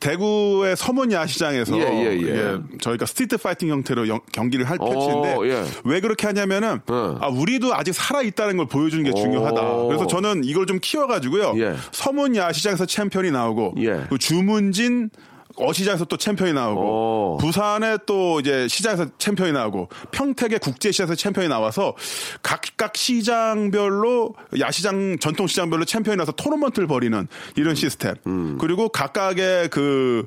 [0.00, 2.58] 대구의 서문 야시장에서 예, 예, 예.
[2.80, 5.64] 저희가 street fighting 형태로 영- 경기를 할 어, 펼치는데 예.
[5.84, 7.18] 왜 그렇게 하냐면은 어.
[7.20, 9.60] 아, 우리도 아직 살아 있다는 걸 보여주는 게 중요하다.
[9.62, 9.88] 오.
[9.88, 11.54] 그래서 저는 이걸 좀 키워가지고요.
[11.58, 11.74] 예.
[11.92, 14.04] 서문 야시장에서 챔피언이 나오고 예.
[14.08, 15.10] 그 주문진
[15.60, 17.36] 어시장에서 또 챔피언이 나오고 오.
[17.38, 21.94] 부산에 또 이제 시장에서 챔피언이 나오고 평택의 국제 시장에서 챔피언이 나와서
[22.42, 28.14] 각각 시장별로 야시장 전통 시장별로 챔피언이 나서 토너먼트를 벌이는 이런 시스템
[28.58, 30.26] 그리고 각각의 그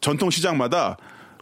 [0.00, 0.96] 전통 시장마다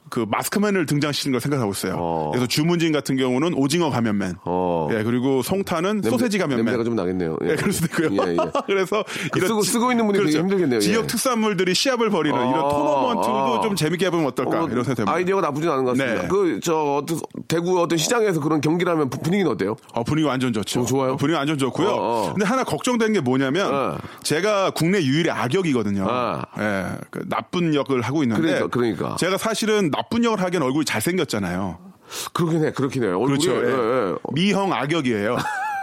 [0.08, 1.96] 그 마스크맨을 등장시키는 걸 생각하고 있어요.
[1.98, 2.30] 어.
[2.32, 4.88] 그래서 주문진 같은 경우는 오징어 가면맨, 어.
[4.92, 6.64] 예 그리고 송탄은 냄새- 소세지 가면맨.
[6.64, 7.36] 냄새가 좀 나겠네요.
[7.44, 7.50] 예.
[7.50, 8.22] 예, 그럴 수도 있고요.
[8.26, 8.36] 예, 예.
[8.66, 10.80] 그래서 그 쓰고- 쓰고 있는 분이 되게 힘들겠네요.
[10.80, 11.06] 지역 예.
[11.06, 13.60] 특산물들이 시합을 벌이는 이런 아, 토너먼트도 아.
[13.62, 15.12] 좀 재밌게 해보면 어떨까 어, 이런 생각이 듭니다.
[15.12, 16.22] 아이디어가 나쁘진 않은 것 같습니다.
[16.22, 16.28] 네.
[16.28, 19.76] 그, 저, 어떤, 대구 어떤 시장에서 그런 경기를 하면 부- 분위기는 어때요?
[19.92, 20.82] 어, 분위기 완전 좋죠.
[20.82, 21.16] 어, 좋아요?
[21.16, 21.88] 분위기 완전 좋고요.
[21.88, 21.96] 어,
[22.28, 22.32] 어.
[22.32, 23.98] 근데 하나 걱정되는 게 뭐냐면 어.
[24.22, 26.06] 제가 국내 유일의 악역이거든요.
[26.08, 26.42] 아.
[26.58, 29.16] 예, 그 나쁜 역을 하고 있는데 그러니까, 그러니까.
[29.18, 31.78] 제가 사실은 나쁜 역을 하기엔 얼굴이 잘생겼잖아요.
[32.32, 33.08] 그렇긴 해, 그렇긴 해.
[33.08, 33.64] 얼굴이, 그렇죠.
[33.64, 33.70] 예.
[33.70, 34.14] 예, 예.
[34.32, 35.36] 미형 악역이에요.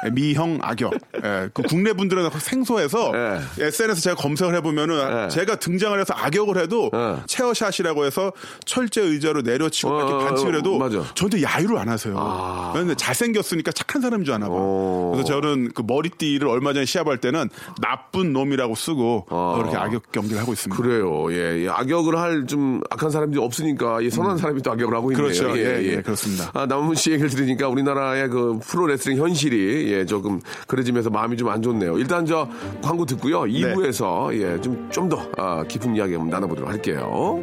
[0.05, 0.93] 예, 미형 악역.
[1.23, 3.63] 예, 그 국내 분들은 생소해서 예.
[3.65, 5.29] SNS 제가 검색을 해보면은 예.
[5.29, 7.17] 제가 등장을 해서 악역을 해도 예.
[7.25, 8.31] 체어샷이라고 해서
[8.65, 11.03] 철제 의자로 내려치고 어, 이렇게 어, 반칙을 해도 맞아.
[11.15, 12.71] 저한테 야유를 안 하세요.
[12.73, 14.57] 근데 잘생겼으니까 착한 사람인 줄 아나 봐요.
[14.59, 15.11] 어.
[15.15, 17.49] 그래서 저는 그 머리띠를 얼마 전에 시합할 때는
[17.81, 19.55] 나쁜 놈이라고 쓰고 어.
[19.57, 20.81] 그렇게 악역 경기를 하고 있습니다.
[20.81, 21.31] 그래요.
[21.31, 21.69] 예, 예.
[21.69, 25.27] 악역을 할 좀 악한 사람들이 없으니까 이 선한 사람이 또 악역을 하고 있네요.
[25.27, 25.31] 음.
[25.31, 25.57] 그렇죠.
[25.57, 26.51] 예, 예, 그렇습니다.
[26.53, 31.49] 아, 남은 씨 얘기를 들으니까 우리나라의 그 프로 레슬링 현실이 예, 조금 그래지면서 마음이 좀
[31.49, 31.97] 안 좋네요.
[31.99, 32.49] 일단 저
[32.81, 33.41] 광고 듣고요.
[33.41, 34.53] 2부에서 네.
[34.53, 37.39] 예, 좀 좀 더 아, 깊은 이야기 한번 나눠보도록 할게요.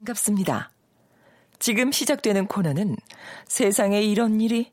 [0.00, 0.70] 반갑습니다.
[1.58, 2.96] 지금 시작되는 코너는
[3.46, 4.72] 세상에 이런 일이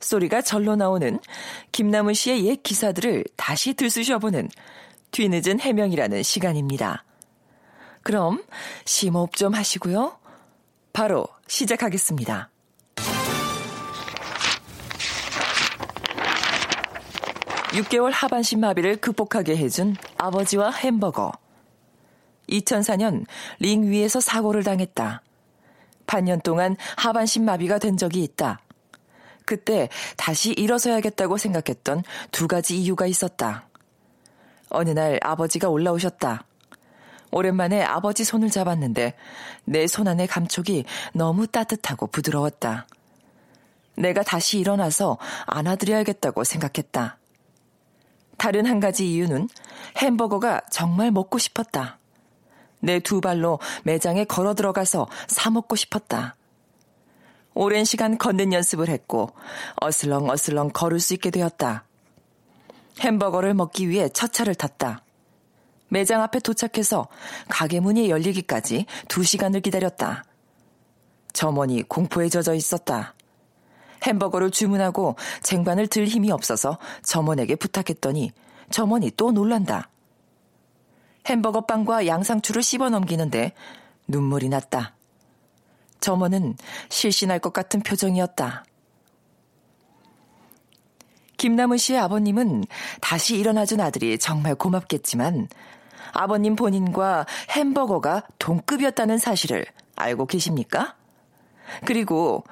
[0.00, 1.18] 소리가 절로 나오는
[1.72, 4.48] 김남은 씨의 옛 기사들을 다시 들쑤셔보는
[5.12, 7.04] 뒤늦은 해명이라는 시간입니다.
[8.04, 8.44] 그럼
[8.84, 10.16] 심호흡 좀 하시고요.
[10.92, 12.50] 바로 시작하겠습니다.
[17.70, 21.32] (6개월) 하반신 마비를 극복하게 해준 아버지와 햄버거
[22.48, 23.24] 2004년
[23.58, 25.22] 링 위에서 사고를 당했다.
[26.06, 28.60] 반년 동안 하반신 마비가 된 적이 있다.
[29.46, 33.66] 그때 다시 일어서야겠다고 생각했던 두 가지 이유가 있었다.
[34.68, 36.44] 어느 날 아버지가 올라오셨다.
[37.34, 39.14] 오랜만에 아버지 손을 잡았는데
[39.64, 42.86] 내 손 안의 감촉이 너무 따뜻하고 부드러웠다.
[43.96, 47.18] 내가 다시 일어나서 안아드려야겠다고 생각했다.
[48.38, 49.48] 다른 한 가지 이유는
[49.98, 51.98] 햄버거가 정말 먹고 싶었다.
[52.80, 56.36] 내 두 발로 매장에 걸어 들어가서 사 먹고 싶었다.
[57.54, 59.30] 오랜 시간 걷는 연습을 했고
[59.80, 61.84] 어슬렁 어슬렁 걸을 수 있게 되었다.
[63.00, 65.03] 햄버거를 먹기 위해 첫 차를 탔다.
[65.88, 67.08] 매장 앞에 도착해서
[67.48, 70.24] 가게 문이 열리기까지 두 시간을 기다렸다.
[71.32, 73.14] 점원이 공포에 젖어 있었다.
[74.04, 78.32] 햄버거를 주문하고 쟁반을 들 힘이 없어서 점원에게 부탁했더니
[78.70, 79.90] 점원이 또 놀란다.
[81.26, 83.52] 햄버거 빵과 양상추를 씹어 넘기는데
[84.08, 84.94] 눈물이 났다.
[86.00, 86.56] 점원은
[86.90, 88.64] 실신할 것 같은 표정이었다.
[91.36, 92.64] 김남은 씨의 아버님은
[93.00, 95.48] 다시 일어나준 아들이 정말 고맙겠지만
[96.12, 99.66] 아버님 본인과 햄버거가 동급이었다는 사실을
[99.96, 100.96] 알고 계십니까?
[101.84, 102.44] 그리고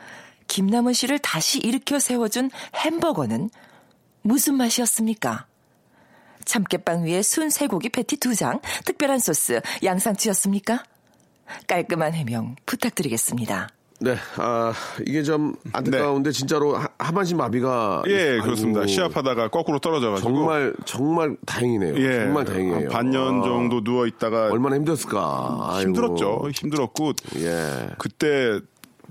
[0.49, 3.51] 김남은 씨를 다시 일으켜 세워준 햄버거는
[4.23, 5.47] 무슨 맛이었습니까?
[6.45, 10.83] 참깨빵 위에 순 쇠고기 패티 두 장, 특별한 소스, 양상추였습니까?
[11.69, 13.69] 깔끔한 해명 부탁드리겠습니다.
[14.03, 14.73] 네, 아,
[15.07, 18.87] 이게 좀 안타까운데 진짜로 하- 하반신 마비가 예, 아이고, 그렇습니다.
[18.87, 20.29] 시합하다가 거꾸로 떨어져가지고.
[20.29, 21.95] 정말 정말 다행이네요.
[21.99, 22.75] 예, 정말 다행이에요.
[22.77, 25.79] 한 반년 아, 정도 누워 있다가 얼마나 힘들었을까.
[25.83, 26.49] 힘들었죠.
[26.53, 27.91] 힘들었고 예.
[27.99, 28.59] 그때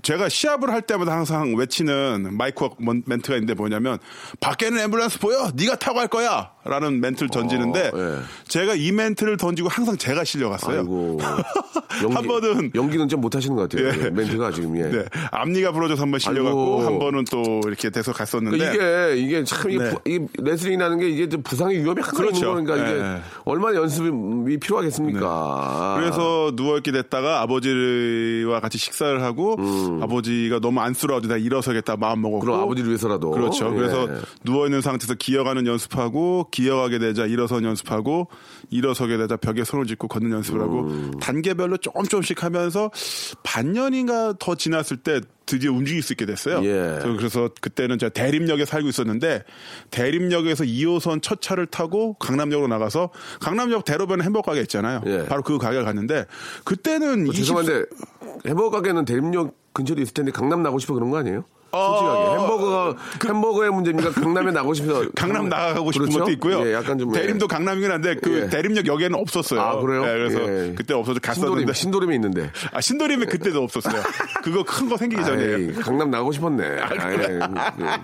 [0.02, 3.98] 제가 시합을 할 때마다 항상 외치는 마이크 먼- 멘트가 있는데 뭐냐면
[4.40, 8.18] 밖에는 앰뷸런스 보여 네가 타고 갈 거야 라는 멘트를 던지는데 어, 예.
[8.46, 11.18] 제가 이 멘트를 던지고 항상 제가 실려갔어요 아이고.
[12.02, 13.88] 연기, 한 번은 연기는 좀 못하시는 것 같아요.
[13.88, 14.10] 예.
[14.10, 14.82] 멘트가 지금 예.
[14.88, 16.82] 네, 앞니가 부러져서 한 번 실려갔고 아이고.
[16.84, 19.90] 한 번은 또 이렇게 돼서 갔었는데 그러니까 이게 이게 참 이게, 네.
[19.90, 22.50] 부- 이게 레슬링이라는 게 이게 좀 부상의 위험이 항상 그렇죠.
[22.50, 23.20] 있는 거니까 이게 예.
[23.44, 25.96] 얼마나 연습이 필요하겠습니까.
[25.98, 29.56] 그래서 누워 있게 됐다가 아버지와 같이 식사를 하고
[30.00, 32.46] 아버지가 너무 안쓰러워서 내가 일어서겠다 마음 먹었고 음.
[32.46, 33.70] 그럼 아버지를 위해서라도 그렇죠.
[33.70, 33.74] 예.
[33.76, 34.08] 그래서
[34.44, 38.28] 누워 있는 상태에서 기어가는 연습하고 기어가게 되자 일어선 연습하고
[38.70, 41.10] 일어서게 되자 벽에 손을 짚고 걷는 연습을 하고 음.
[41.20, 42.90] 단계별로 조금 조금씩 하면서
[43.42, 46.64] 반년인가 더 지났을 때 드디어 움직일 수 있게 됐어요.
[46.64, 47.00] 예.
[47.02, 49.42] 저 그래서 그때는 제가 대림역에 살고 있었는데
[49.90, 53.10] 대림역에서 2호선 첫 차를 타고 강남역으로 나가서
[53.40, 55.02] 강남역 대로변에 햄버거 가게 있잖아요.
[55.06, 55.24] 예.
[55.26, 56.26] 바로 그 가게 갔는데
[56.64, 57.84] 그때는 뭐20 죄송한데
[58.46, 61.44] 햄버거 가게는 대림역 근처에 있을 텐데 강남 나고 싶어 그런 거 아니에요?
[61.72, 62.94] 솔직하게 어, 햄버거가
[63.26, 64.10] 햄버거의 문제입니까?
[64.10, 66.18] 강남에 나고 싶어서 강남 나가고 싶은 그렇죠?
[66.20, 66.66] 것도 있고요.
[66.68, 68.48] 예, 약간 좀 대림도 강남이긴 한데 그 예.
[68.50, 69.60] 대림역 역에는 없었어요.
[69.60, 70.02] 아 그래요?
[70.02, 70.74] 예, 그래서 예.
[70.76, 72.50] 그때 없어서 신도림 갔었는데 신도림에 있는데.
[72.72, 74.02] 아 신도림에 그때도 없었어요.
[74.44, 76.64] 그거 큰 거 생기기 전에 아이, 강남 나고 싶었네.
[76.80, 77.16] 아이,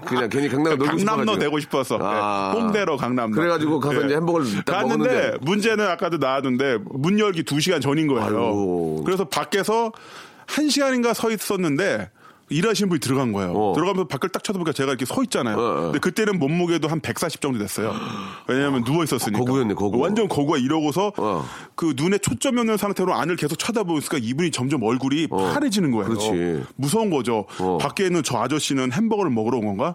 [0.06, 1.38] 그냥 괜히 강남 놀고 강남로.
[1.38, 2.52] 되고 싶어서 아.
[2.54, 3.34] 네, 홍대로 강남로.
[3.36, 4.06] 그래가지고 가서 예.
[4.06, 5.36] 이제 햄버거를 딱 갔는데 먹었는데.
[5.42, 8.22] 문제는 아까도 나왔는데 문 열기 2 시간 전인 거예요.
[8.24, 9.02] 아이고.
[9.04, 9.92] 그래서 밖에서
[10.58, 12.10] 1 시간인가 서 있었는데
[12.50, 13.52] 일하시는 분이 들어간 거예요.
[13.52, 13.72] 어.
[13.74, 15.56] 들어가면서 밖을 딱 쳐다보니까 제가 이렇게 서 있잖아요.
[15.56, 15.82] 어, 어.
[15.84, 17.94] 근데 그때는 몸무게도 한 140 정도 됐어요.
[18.46, 19.38] 왜냐하면 누워 있었으니까.
[19.38, 19.98] 거구였네, 거구.
[19.98, 21.44] 완전 거구가 이러고서 어.
[21.74, 26.08] 그 눈에 초점이 없는 상태로 안을 계속 쳐다보니까 이분이 점점 얼굴이 파래지는 거예요.
[26.08, 26.64] 그렇지.
[26.76, 27.46] 무서운 거죠.
[27.60, 27.78] 어.
[27.80, 29.94] 밖에 있는 저 아저씨는 햄버거를 먹으러 온 건가?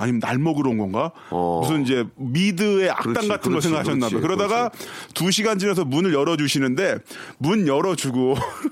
[0.00, 1.10] 아니면 날 먹으러 온 건가?
[1.30, 1.60] 어.
[1.60, 4.20] 무슨 이제 미드의 악당 그렇지, 같은 걸 그렇지, 생각하셨나 봐요.
[4.20, 4.70] 그렇지, 그러다가
[5.12, 6.98] 두 시간 지나서 문을 열어주시는데
[7.38, 8.67] 문 열어주고 이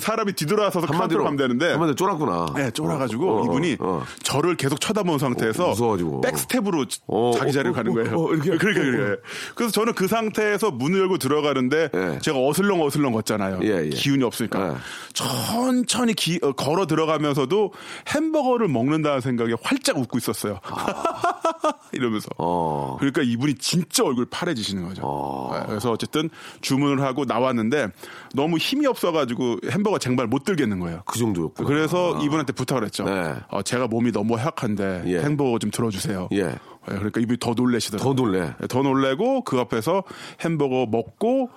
[0.00, 2.46] 사람이 뒤돌아서서 한마디로 가면 되는데 한마디로 쫄았구나.
[2.56, 4.04] 네, 쫄아가지고 어, 어, 이분이 어.
[4.22, 6.20] 저를 계속 쳐다본 상태에서 어, 무서워가지고.
[6.22, 8.16] 백스텝으로 어, 자기 자리로 어, 가는 어, 거예요.
[8.18, 8.50] 어, 이렇게.
[8.58, 9.22] 그러니까, 그러니까.
[9.54, 12.18] 그래서 저는 그 상태에서 문을 열고 들어가는데 예.
[12.20, 13.60] 제가 어슬렁 어슬렁 걷잖아요.
[13.62, 13.88] 예, 예.
[13.88, 14.76] 기운이 없으니까 예.
[15.14, 17.72] 천천히 기- 어, 걸어 들어가면서도
[18.14, 20.60] 햄버거를 먹는다는 생각에 활짝 웃고 있었어요.
[21.92, 22.28] 이러면서.
[22.38, 22.50] 아.
[22.50, 22.96] 어.
[22.98, 25.02] 그러니까 이분이 진짜 얼굴 파래지시는 거죠.
[25.04, 25.50] 어.
[25.54, 27.88] 네, 그래서 어쨌든 주문을 하고 나왔는데
[28.34, 29.29] 너무 힘이 없어가지고
[29.70, 31.02] 햄버거 쟁반 못 들겠는 거예요.
[31.06, 31.68] 그 정도였구나.
[31.68, 33.04] 그래서 이분한테 부탁을 했죠.
[33.04, 33.34] 네.
[33.48, 35.20] 어, 제가 몸이 너무 허약한데 예.
[35.20, 36.28] 햄버거 좀 들어주세요.
[36.32, 36.42] 예.
[36.44, 38.14] 네, 그러니까 이분이 더 놀래시더라고요.
[38.14, 38.54] 더 놀래.
[38.58, 40.02] 네, 더 놀래고 그 앞에서
[40.40, 41.50] 햄버거 먹고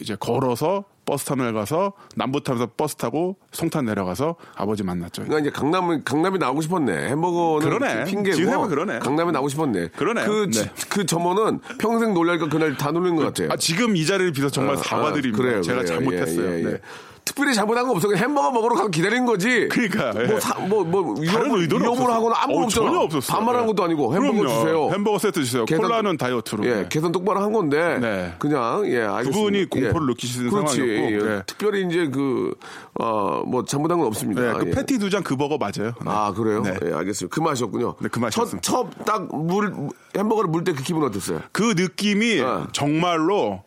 [0.00, 5.24] 이제 걸어서 버스 터미널 가서 남부터에서 버스 타고 송탄 내려가서 아버지 만났죠.
[5.24, 7.08] 그러니까 이제 강남 강남에 나오고 싶었네.
[7.08, 8.04] 햄버거는 그러네.
[8.04, 8.68] 핑계고.
[8.68, 8.98] 그러네.
[8.98, 9.88] 강남에 나오고 싶었네.
[9.88, 10.26] 그러네요.
[10.26, 10.70] 그, 네.
[10.90, 13.48] 그 점원은 평생 놀랄 거 그날 다 놀란 것 같아요.
[13.50, 15.42] 아, 지금 이 자리를 빌어 정말 아, 사과드립니다.
[15.42, 15.94] 아, 그래요, 제가 그래요.
[15.98, 16.46] 잘못했어요.
[16.46, 16.64] 예, 예, 예.
[16.72, 16.80] 네.
[17.28, 18.08] 특별히 잘못한 거 없어.
[18.08, 19.68] 그냥 햄버거 먹으러 가서 기다린 거지.
[19.68, 20.26] 그러니까, 예.
[20.26, 22.10] 뭐, 사, 뭐, 뭐, 위협을 없었어요.
[22.14, 22.86] 하거나 아무것도 어, 없잖아.
[22.86, 23.36] 전혀 없었어요.
[23.36, 23.66] 반말한 네.
[23.68, 24.48] 것도 아니고 햄버거 그럼요.
[24.60, 24.90] 주세요.
[24.92, 25.64] 햄버거 세트 주세요.
[25.66, 26.64] 계산- 콜라는 다이어트로.
[26.66, 26.86] 예, 네.
[26.88, 27.98] 계산 똑바로 한 건데.
[28.00, 28.32] 네.
[28.38, 29.30] 그냥, 예, 알겠습니다.
[29.36, 30.10] 그분이 공포를 예.
[30.12, 30.76] 느끼시는 그렇지.
[30.76, 31.18] 상황이었고, 예.
[31.36, 31.42] 네.
[31.46, 32.54] 특별히 이제 그,
[32.98, 34.40] 어, 뭐, 잘못한 건 없습니다.
[34.40, 34.70] 네, 그 예.
[34.70, 35.92] 패티 두 장 그 버거 맞아요.
[36.00, 36.06] 네.
[36.06, 36.62] 아, 그래요?
[36.62, 36.74] 네.
[36.86, 37.34] 예, 알겠습니다.
[37.34, 37.96] 그 맛이었군요.
[38.00, 38.60] 네, 그 맛이었습니다.
[38.62, 39.74] 첫, 첫, 딱, 물,
[40.16, 41.40] 햄버거를 물 때 그 기분 어땠어요?
[41.52, 42.66] 그 느낌이 어.
[42.72, 43.62] 정말로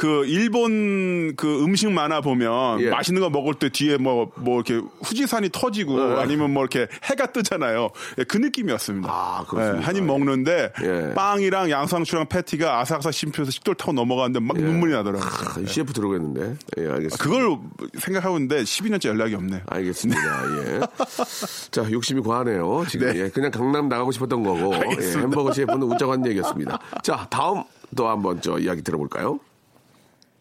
[0.00, 2.88] 그 일본 그 음식 만화 보면 예.
[2.88, 6.22] 맛있는 거 먹을 때 뒤에 뭐뭐 이렇게 후지산이 터지고 예.
[6.22, 7.90] 아니면 뭐 이렇게 해가 뜨잖아요.
[8.16, 9.10] 예, 그 느낌이었습니다.
[9.12, 9.86] 아, 그렇습니까?
[9.86, 11.12] 한입 먹는데 예.
[11.14, 15.28] 빵이랑 양상추랑 패티가 아삭아삭 심표에서 식도를 타고 넘어가는데 막 눈물이 나더라고요.
[15.28, 16.56] 아, CF 들어오겠는데.
[16.78, 17.22] 예, 알겠습니다.
[17.22, 17.58] 그걸
[17.98, 19.64] 생각하고 있는데 12년째 연락이 없네.
[19.66, 20.22] 알겠습니다.
[20.64, 20.80] 예.
[21.70, 22.86] 자, 욕심이 과하네요.
[22.88, 23.24] 지금 네.
[23.24, 25.18] 예, 그냥 강남 나가고 싶었던 거고 예.
[25.18, 26.78] 햄버거 셰프는 웃자고 한 얘기였습니다.
[27.02, 29.40] 자, 다음 또 한번 저 이야기 들어볼까요?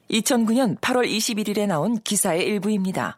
[0.10, 3.17] 2009년 8월 21일에 나온 기사의 일부입니다.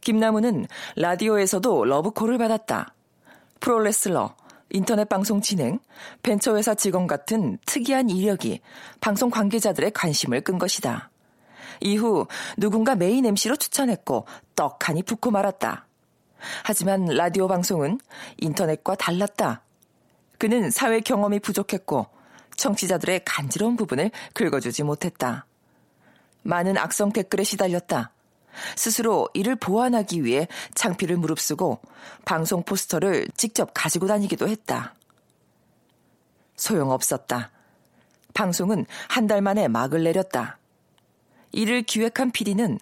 [0.00, 0.66] 김남훈은
[0.96, 2.94] 라디오에서도 러브콜을 받았다.
[3.60, 4.34] 프로레슬러,
[4.70, 5.78] 인터넷 방송 진행,
[6.22, 8.60] 벤처회사 직원 같은 특이한 이력이
[9.00, 11.10] 방송 관계자들의 관심을 끈 것이다.
[11.80, 15.86] 이후 누군가 main MC로 추천했고 떡하니 붙고 말았다.
[16.64, 18.00] 하지만 라디오 방송은
[18.38, 19.62] 인터넷과 달랐다.
[20.38, 22.06] 그는 사회 경험이 부족했고
[22.56, 25.46] 청취자들의 간지러운 부분을 긁어주지 못했다.
[26.42, 28.12] 많은 악성 댓글에 시달렸다.
[28.76, 31.80] 스스로 이를 보완하기 위해 창피를 무릅쓰고
[32.24, 34.94] 방송 포스터를 직접 가지고 다니기도 했다.
[36.56, 37.50] 소용없었다.
[38.34, 40.58] 방송은 한 달 만에 막을 내렸다.
[41.52, 42.78] 이를 기획한 PD는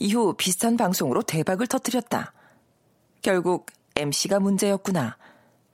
[0.00, 2.32] 이후 비슷한 방송으로 대박을 터뜨렸다.
[3.22, 5.16] 결국 MC가 문제였구나.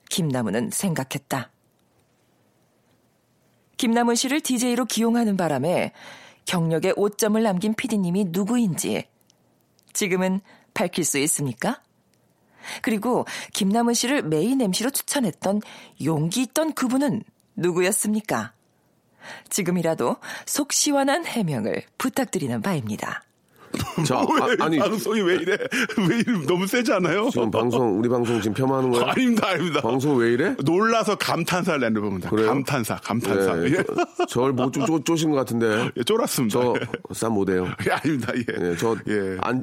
[0.08, 1.50] 김나무는 생각했다.
[3.80, 5.92] 김남훈 씨를 DJ로 기용하는 바람에
[6.44, 9.06] 경력에 오점을 남긴 PD님이 누구인지
[9.94, 10.42] 지금은
[10.74, 11.80] 밝힐 수 있습니까?
[12.82, 15.62] 그리고 김남훈 씨를 메인 MC로 추천했던
[16.04, 17.22] 용기 있던 그분은
[17.56, 18.52] 누구였습니까?
[19.48, 23.24] 지금이라도 속 시원한 해명을 부탁드리는 바입니다.
[24.06, 25.56] 자, 왜, 아, 니 방송이 왜 이래?
[26.08, 26.46] 왜 이래?
[26.46, 27.30] 너무 세지 않아요?
[27.30, 29.06] 지금 방송 우리 방송 지금 폄하하는 거예요?
[29.06, 29.80] 아닙니다, 아닙니다.
[29.80, 30.56] 방송 왜 이래?
[30.64, 32.30] 놀라서 감탄사를 내는 겁니다.
[32.30, 32.48] 그래요?
[32.48, 33.58] 감탄사, 감탄사.
[33.58, 33.84] 예, 예.
[34.18, 35.90] 저, 저를 보고 좀 쪼, 쪼신 것 같은데.
[35.96, 36.60] 예, 쫄았습니다.
[37.08, 37.68] 저쌈 못해요.
[37.86, 38.70] 예, 아닙니다, 예.
[38.70, 39.38] 예, 저, 예.
[39.40, 39.62] 안,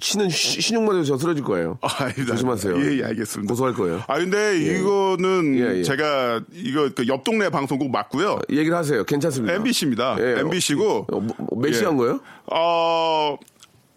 [0.00, 1.78] 치는 시- 신용만 저 쓰러질 거예요.
[1.82, 1.88] 아.
[2.12, 2.76] 조심하세요.
[2.80, 3.50] 예, 예, 알겠습니다.
[3.52, 4.02] 고소할 거예요.
[4.06, 5.82] 아, 근데 이거는 예, 예.
[5.82, 8.38] 제가 이거 그 옆 동네 방송국 맞고요.
[8.50, 9.02] 얘기를 하세요.
[9.04, 9.54] 괜찮습니다.
[9.54, 10.16] MBC입니다.
[10.20, 11.06] 예, MBC고.
[11.10, 12.20] 어, 뭐, 뭐, 몇 시에 한 거예요?
[12.52, 13.36] 어,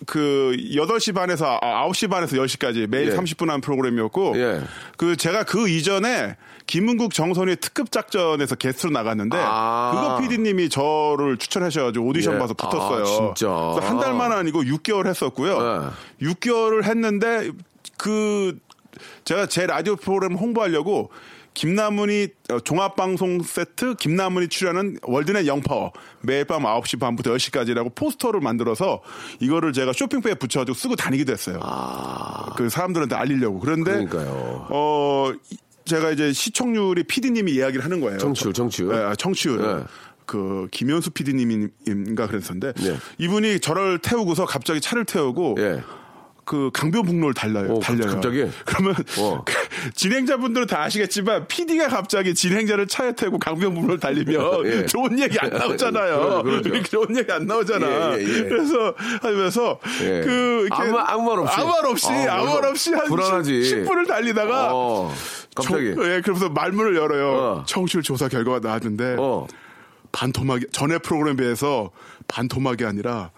[0.07, 3.15] 그 8시 반에서 아, 9시 반에서 10시까지 매일 예.
[3.15, 4.61] 30분 한 프로그램이었고 예.
[4.97, 9.91] 그 제가 그 이전에 김은국 정선의 특급 작전에서 게스트로 나갔는데 아.
[9.93, 12.39] 그거 PD님이 저를 추천하셔가지고 오디션 예.
[12.39, 13.03] 봐서 붙었어요.
[13.03, 13.51] 아, 진짜.
[13.87, 15.91] 한 달만 아니고 6개월 했었고요.
[16.21, 16.25] 예.
[16.27, 17.51] 6개월을 했는데
[17.97, 18.57] 그
[19.25, 21.09] 제가 제 라디오 프로그램 홍보하려고
[21.53, 29.01] 김남훈이 어, 종합방송 세트 김남훈이 출연하는 월드넷 영파워 매일 밤 9시 반부터 10시까지라고 포스터를 만들어서
[29.41, 31.59] 이거를 제가 쇼핑백에 붙여가지고 쓰고 다니기도 했어요.
[32.55, 33.59] 그 사람들한테 알리려고.
[33.59, 33.95] 그런데 아.
[33.95, 34.67] 그러니까요.
[34.69, 35.57] 어 이-
[35.91, 38.17] 제가 이제 시청률이 PD님이 이야기를 하는 거예요.
[38.17, 38.95] 청취율, 청취율.
[38.95, 39.57] 네, 아, 청취율.
[39.57, 39.83] 네.
[40.25, 42.97] 그 김현수 PD님인가 그랬었는데 네.
[43.17, 45.83] 이분이 저를 태우고서 갑자기 차를 태우고 예.
[46.51, 47.75] 그 강변북로를 달려요.
[47.75, 48.11] 오, 달려요.
[48.11, 48.45] 갑자기?
[48.65, 49.41] 그러면 어.
[49.45, 49.53] 그
[49.95, 54.85] 진행자분들은 다 아시겠지만 PD가 갑자기 진행자를 차에 태우고 강변북로를 달리면 예.
[54.85, 56.43] 좋은 얘기 안 나오잖아요.
[56.43, 56.83] 그렇죠.
[56.83, 58.17] 좋은 얘기 안 나오잖아.
[58.17, 58.43] 예, 예, 예.
[58.43, 60.21] 그래서 하면서 예.
[60.25, 61.55] 그 이렇게 아무- 아무 말 없이.
[61.57, 63.63] 아무 말 없이 아, 아무 말 없이 한 불안하지.
[63.63, 65.13] 10 분을 달리다가 어,
[65.55, 65.95] 갑자기.
[65.95, 67.27] 조- 예, 그러면서 말문을 열어요.
[67.29, 67.63] 어.
[67.65, 69.47] 청취율 조사 결과가 나왔는데 어.
[70.11, 71.91] 반토막이 전에 프로그램에 비해서
[72.27, 73.31] 반토막이 아니라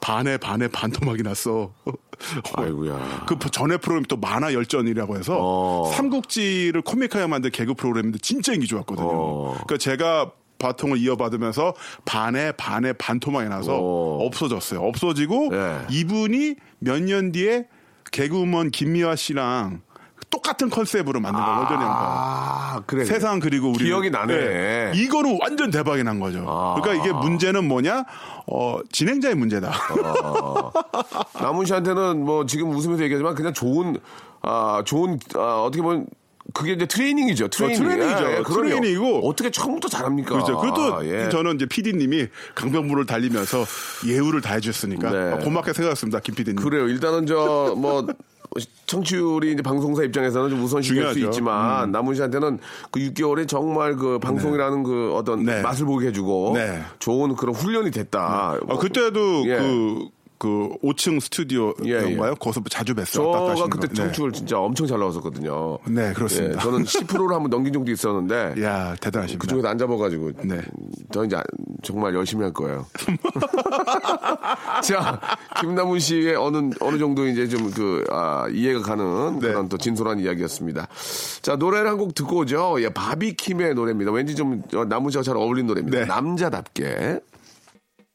[0.00, 1.72] 반에 반에 반토막이 났어.
[2.54, 3.24] 아이고야.
[3.26, 5.90] 그 전에 프로그램 또 만화 열전이라고 해서 어.
[5.92, 9.08] 삼국지를 코믹하게 만든 개그 프로그램인데 진짜 인기 좋았거든요.
[9.10, 9.50] 어.
[9.52, 14.18] 그러니까 제가 바통을 이어받으면서 반에 반에 반토막이 나서 어.
[14.26, 14.80] 없어졌어요.
[14.82, 15.78] 없어지고 예.
[15.90, 17.66] 이분이 몇 년 뒤에
[18.12, 19.82] 개그우먼 김미화 씨랑
[20.30, 21.60] 똑같은 컨셉으로 만든 거예요.
[21.72, 21.86] 영화.
[21.86, 23.04] 아, 그래.
[23.04, 24.34] 세상 그리고 우리 기억이 나네.
[24.36, 24.92] 네.
[24.94, 26.44] 이거는 완전 대박이 난 거죠.
[26.48, 26.80] 아.
[26.80, 28.04] 그러니까 이게 문제는 뭐냐?
[28.46, 29.72] 어, 진행자의 문제다.
[31.40, 33.96] 남훈 씨한테는 뭐 지금 웃으면서 얘기하지만 그냥 좋은
[34.42, 36.06] 아 좋은 아, 어떻게 보면
[36.54, 37.48] 그게 이제 트레이닝이죠.
[37.48, 37.78] 트레이닝.
[37.88, 38.24] 트레이닝이죠.
[38.30, 38.42] 예, 예.
[38.42, 39.28] 트레이닝이고.
[39.28, 40.30] 어떻게 처음부터 잘합니까?
[40.30, 40.58] 그렇죠.
[40.58, 41.28] 그것도 아, 예.
[41.28, 43.64] 저는 이제 PD님이 강변부를 달리면서
[44.06, 45.32] 예우를 다 해주셨으니까 네.
[45.32, 46.56] 어, 고맙게 생각했습니다, 김 PD님.
[46.62, 46.88] 그래요.
[46.88, 48.06] 일단은 저 뭐
[48.86, 51.20] 청취율이 이제 방송사 입장에서는 좀 우선시 될수 중요하죠.
[51.20, 51.24] 음.
[51.30, 52.58] 있지만 남은 씨한테는
[52.90, 55.62] 그 6개월에 정말 그 방송이라는 그 어떤 네.
[55.62, 56.82] 맛을 보게 해주고 네.
[56.98, 58.56] 좋은 그런 훈련이 됐다.
[58.66, 59.56] 어, 그때도 예.
[59.58, 60.08] 그,
[60.38, 62.30] 그 5층 스튜디오인가요?
[62.30, 63.12] 예, 거기서 자주 뵀어요.
[63.12, 63.94] 저가 그때 거.
[63.94, 65.78] 청취율 진짜 엄청 잘 나왔었거든요.
[65.86, 66.58] 네, 그렇습니다.
[66.58, 68.62] 예, 저는 10%를 한번 넘긴 적도 있었는데 네.
[68.66, 69.42] 야 대단하십니다.
[69.42, 70.60] 그중에서 안 잡아가지고 네.
[71.12, 71.36] 저 이제
[71.82, 72.86] 정말 열심히 할 거예요.
[74.82, 75.20] 자
[75.60, 79.48] 김남훈 씨의 어느 어느 정도 이제 좀 그 아, 이해가 가는 네.
[79.48, 80.88] 그런 또 진솔한 이야기였습니다.
[81.42, 82.76] 자 노래를 한 곡 듣고 오죠.
[82.82, 84.10] 예, 바비킴의 노래입니다.
[84.10, 85.98] 왠지 좀 어, 남훈 씨와 잘 어울리는 노래입니다.
[86.00, 86.04] 네.
[86.06, 87.20] 남자답게.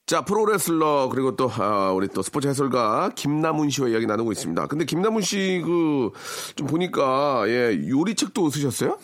[0.07, 4.67] 자 프로레슬러 그리고 또 아, 우리 또 스포츠 해설가 김남훈 씨와 이야기 나누고 있습니다.
[4.67, 6.11] 근데 김남훈 씨 그
[6.55, 8.97] 좀 보니까 예 요리책도 쓰셨어요?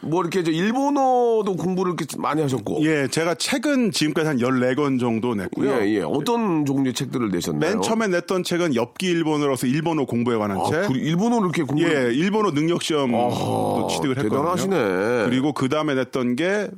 [0.00, 5.34] 뭐 이렇게 저 일본어도 공부를 이렇게 많이 하셨고 예, 제가 책은 지금까지 한 14권 정도
[5.34, 5.70] 냈고요.
[5.70, 6.00] 예, 예.
[6.00, 7.72] 어떤 종류의 책들을 내셨나요?
[7.72, 10.88] 맨 처음에 냈던 책은 엽기 일본어로서 일본어 공부에 관한 아, 책.
[10.88, 14.40] 그 일본어를 이렇게 공부 예, 일본어 능력 시험도 취득을 했거든요.
[14.40, 15.24] 대단하시네.
[15.26, 16.70] 그리고 그 다음에 냈던 게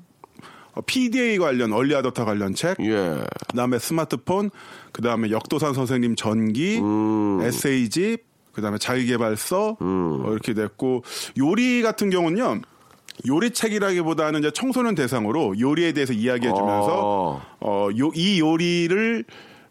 [0.84, 2.76] PDA 관련 얼리 아더터 관련 책.
[2.80, 3.24] 예.
[3.48, 4.50] 그다음에 스마트폰,
[4.92, 7.40] 그다음에 역도산 선생님 전기, 음.
[7.42, 10.22] 에세이집, 그다음에 자기개발서 음.
[10.24, 11.04] 어, 이렇게 됐고
[11.38, 12.60] 요리 같은 경우는요.
[13.26, 17.56] 요리책이라기보다는 이제 청소년 대상으로 요리에 대해서 이야기해주면서 아.
[17.60, 19.24] 어, 요, 이 요리를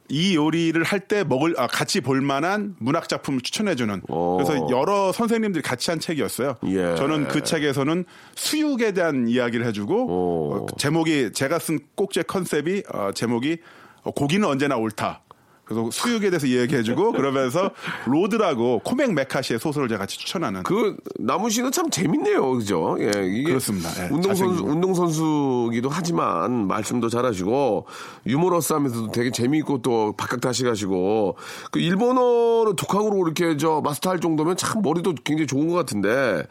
[0.07, 4.37] 이 요리를 할 때 먹을 아, 같이 볼 만한 문학 작품을 추천해 주는 어.
[4.37, 6.55] 그래서 여러 선생님들이 같이 한 책이었어요.
[6.67, 6.95] 예.
[6.95, 8.05] 저는 그 책에서는
[8.35, 10.53] 수육에 대한 이야기를 해주고 오.
[10.53, 13.57] 어, 제목이 제가 쓴 꼭지의 컨셉이 어, 제목이
[14.03, 15.21] 어, 고기는 언제나 옳다.
[15.65, 17.71] 그래서 수육에 대해서 이야기해주고 그러면서
[18.05, 22.97] 로드라고 코맥 메카시의 소설을 제가 같이 추천하는 그 남훈 씨는 참 재밌네요, 그죠?
[22.99, 23.89] 예, 이게 그렇습니다.
[24.03, 24.63] 예, 운동선수.
[24.63, 27.85] 운동선수기도 하지만 말씀도 잘하시고
[28.27, 31.35] 유머러스하면서도 되게 재미있고 또 박학다식하시고
[31.71, 36.43] 그 일본어를 독학으로 이렇게 저 마스터할 정도면 참 머리도 굉장히 좋은 것 같은데.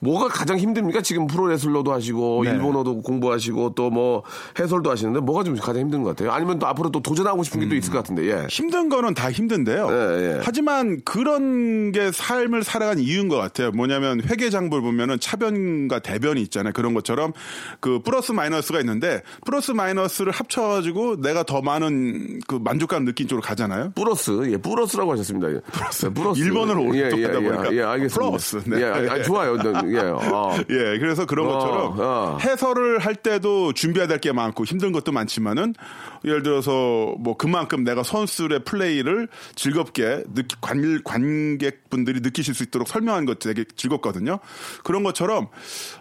[0.00, 1.02] 뭐가 가장 힘듭니까?
[1.02, 2.50] 지금 프로레슬러도 하시고 네.
[2.50, 4.22] 일본어도 공부하시고 또 뭐
[4.58, 6.30] 해설도 하시는데 뭐가 좀 가장 힘든 것 같아요?
[6.30, 8.24] 아니면 또 앞으로 또 도전하고 싶은 게또 있을 것 같은데.
[8.30, 8.46] 예.
[8.48, 9.88] 힘든 거는 다 힘든데요.
[9.90, 10.40] 예, 예.
[10.44, 13.72] 하지만 그런 게 삶을 살아간 이유인 것 같아요.
[13.72, 16.72] 뭐냐면 회계장부를 보면은 차변과 대변이 있잖아요.
[16.72, 17.32] 그런 것처럼
[17.80, 23.92] 그 플러스 마이너스가 있는데 플러스 마이너스를 합쳐가지고 내가 더 많은 그 만족감 느낀 쪽으로 가잖아요.
[23.96, 25.50] 플러스, 예, 플러스라고 하셨습니다.
[25.50, 25.60] 예.
[25.72, 26.10] 플러스.
[26.12, 26.40] 플러스.
[26.40, 28.30] 일본어로 예, 똑같다 예, 보니까 예, 예, 알겠습니다.
[28.30, 28.62] 플러스.
[28.66, 28.80] 네.
[28.80, 29.56] 예, 아, 아, 좋아요.
[29.92, 30.56] 네, 예, 아.
[30.70, 32.38] 예, 그래서 그런 어, 것처럼 어.
[32.40, 35.74] 해설을 할 때도 준비해야 될 게 많고 힘든 것도 많지만은
[36.24, 43.26] 예를 들어서 뭐 그만큼 내가 선수의 플레이를 즐겁게 느끼, 관, 관객분들이 느끼실 수 있도록 설명하는
[43.26, 44.38] 것 되게 즐겁거든요.
[44.84, 45.48] 그런 것처럼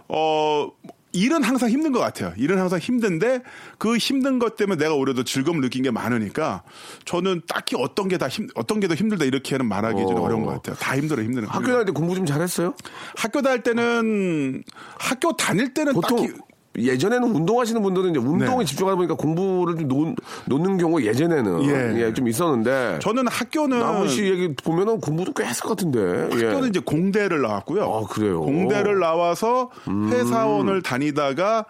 [0.10, 0.69] 어
[1.12, 2.34] 일은 항상 힘든 것 같아요.
[2.38, 3.41] 일은 항상 힘든데
[3.78, 6.63] 그 힘든 것 때문에 내가 오히려 즐거움을 느낀 게 많으니까
[7.06, 10.22] 저는 딱히 어떤 게 다 힘, 어떤 게 더 힘들다 이렇게는 말하기 좀 어.
[10.22, 10.76] 어려운 것 같아요.
[10.76, 11.52] 다 힘들어 힘드는 거.
[11.54, 12.74] 학교 다닐 때 공부 좀 잘했어요?
[13.15, 14.63] 학교 다닐 때는
[15.00, 16.34] 학교 다닐 때는 보통 딱히
[16.78, 18.66] 예전에는 운동하시는 분들은 이제 운동에 네.
[18.66, 22.06] 집중하다 보니까 공부를 좀 놓, 놓는 경우 예전에는 예.
[22.06, 26.00] 예, 좀 있었는데 저는 학교는 남은 씨 얘기 보면은 공부도 꽤 했을 것 같은데.
[26.32, 26.68] 학교는 예.
[26.70, 27.84] 이제 공대를 나왔고요.
[27.84, 28.42] 아, 그래요?
[28.44, 28.46] 음.
[28.46, 31.66] 공대를 나와서 회사원을 다니다가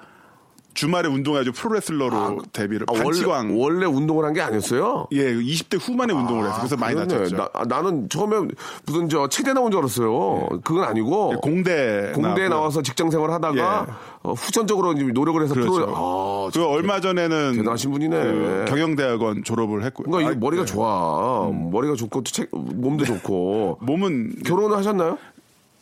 [0.80, 5.08] 주말에 운동해가지고 프로레슬러로 데뷔를 아, 원래, 반치광 원래 운동을 한 게 아니었어요?
[5.12, 6.58] 예 20대 후반에 운동을 했어요.
[6.60, 7.13] 그래서 많이 그러네.
[7.13, 7.36] 다쳤죠.
[7.36, 8.48] 나, 아, 나는 처음에
[8.86, 10.48] 무슨 저 체대 나온 줄 알았어요.
[10.63, 12.50] 그건 아니고 예, 공대 나왔고요.
[12.50, 13.94] 나와서 직장 생활 하다가 예.
[14.22, 15.72] 어, 후천적으로 노력을 해서 그렇죠.
[15.74, 18.22] 프로 아, 그 얼마 전에는 대단하신 분이네.
[18.24, 20.06] 그 경영대학원 졸업을 했고요.
[20.10, 20.72] 그러니까 아, 머리가 네.
[20.72, 21.50] 좋아.
[21.52, 23.80] 머리가 좋고 또 책, 몸도 좋고.
[23.84, 25.18] 몸은 결혼을 하셨나요?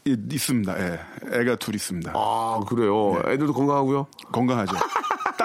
[0.08, 0.80] 예, 있습니다.
[0.80, 1.00] 예.
[1.34, 2.14] 애가 둘 있습니다.
[2.16, 3.22] 아 그래요.
[3.26, 3.34] 네.
[3.34, 4.08] 애들도 건강하고요.
[4.32, 4.76] 건강하죠.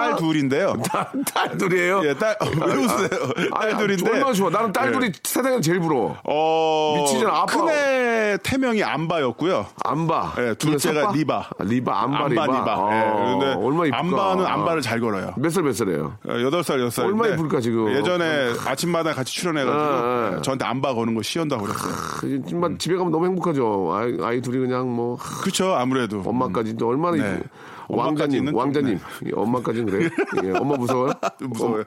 [0.03, 0.75] 딸 둘인데요.
[1.33, 2.01] 딸 둘이에요.
[2.05, 3.09] 예, 딸, 왜 웃으세요?
[3.53, 4.09] 아니, 딸 둘인데.
[4.11, 4.49] 얼마나 좋아.
[4.49, 4.91] 나는 딸 예.
[4.91, 6.17] 둘이 세상에서 제일 부러워.
[6.23, 7.33] 어, 미치잖아.
[7.33, 7.45] 아빠.
[7.45, 9.65] 큰애 태명이 암바였고요.
[9.83, 10.33] 암바.
[10.39, 11.11] 예, 둘째가?
[11.13, 11.37] 리바.
[11.37, 12.45] 아, 리바, 암바, 암바, 리바.
[12.45, 12.73] 리바.
[12.73, 13.97] 아, 예, 그런데 얼마나 이쁠까.
[13.99, 15.33] 암바는 armbar를 잘 걸어요.
[15.37, 16.17] 몇 살, 몇 살이에요?
[16.27, 17.91] 어, 여덟 살 여섯 살 얼마나 이쁠까, 지금.
[17.95, 20.41] 예전에 아침마다 같이 출연해가지고.
[20.41, 21.93] 저한테 armbar 거는 거 시연한다고 그랬어요.
[22.19, 23.91] 그, 정말 집에 가면 너무 행복하죠.
[23.93, 27.35] 아이, 아이 둘이 그냥 뭐, 그렇죠 아무래도 엄마까지 또 얼마나 네.
[27.37, 27.43] 이쁘
[27.89, 28.99] 왕자님, 왕자님.
[29.25, 30.09] 예, 엄마까지는 그래요?
[30.43, 31.11] 예, 엄마 무서워요?
[31.41, 31.83] 무서워요.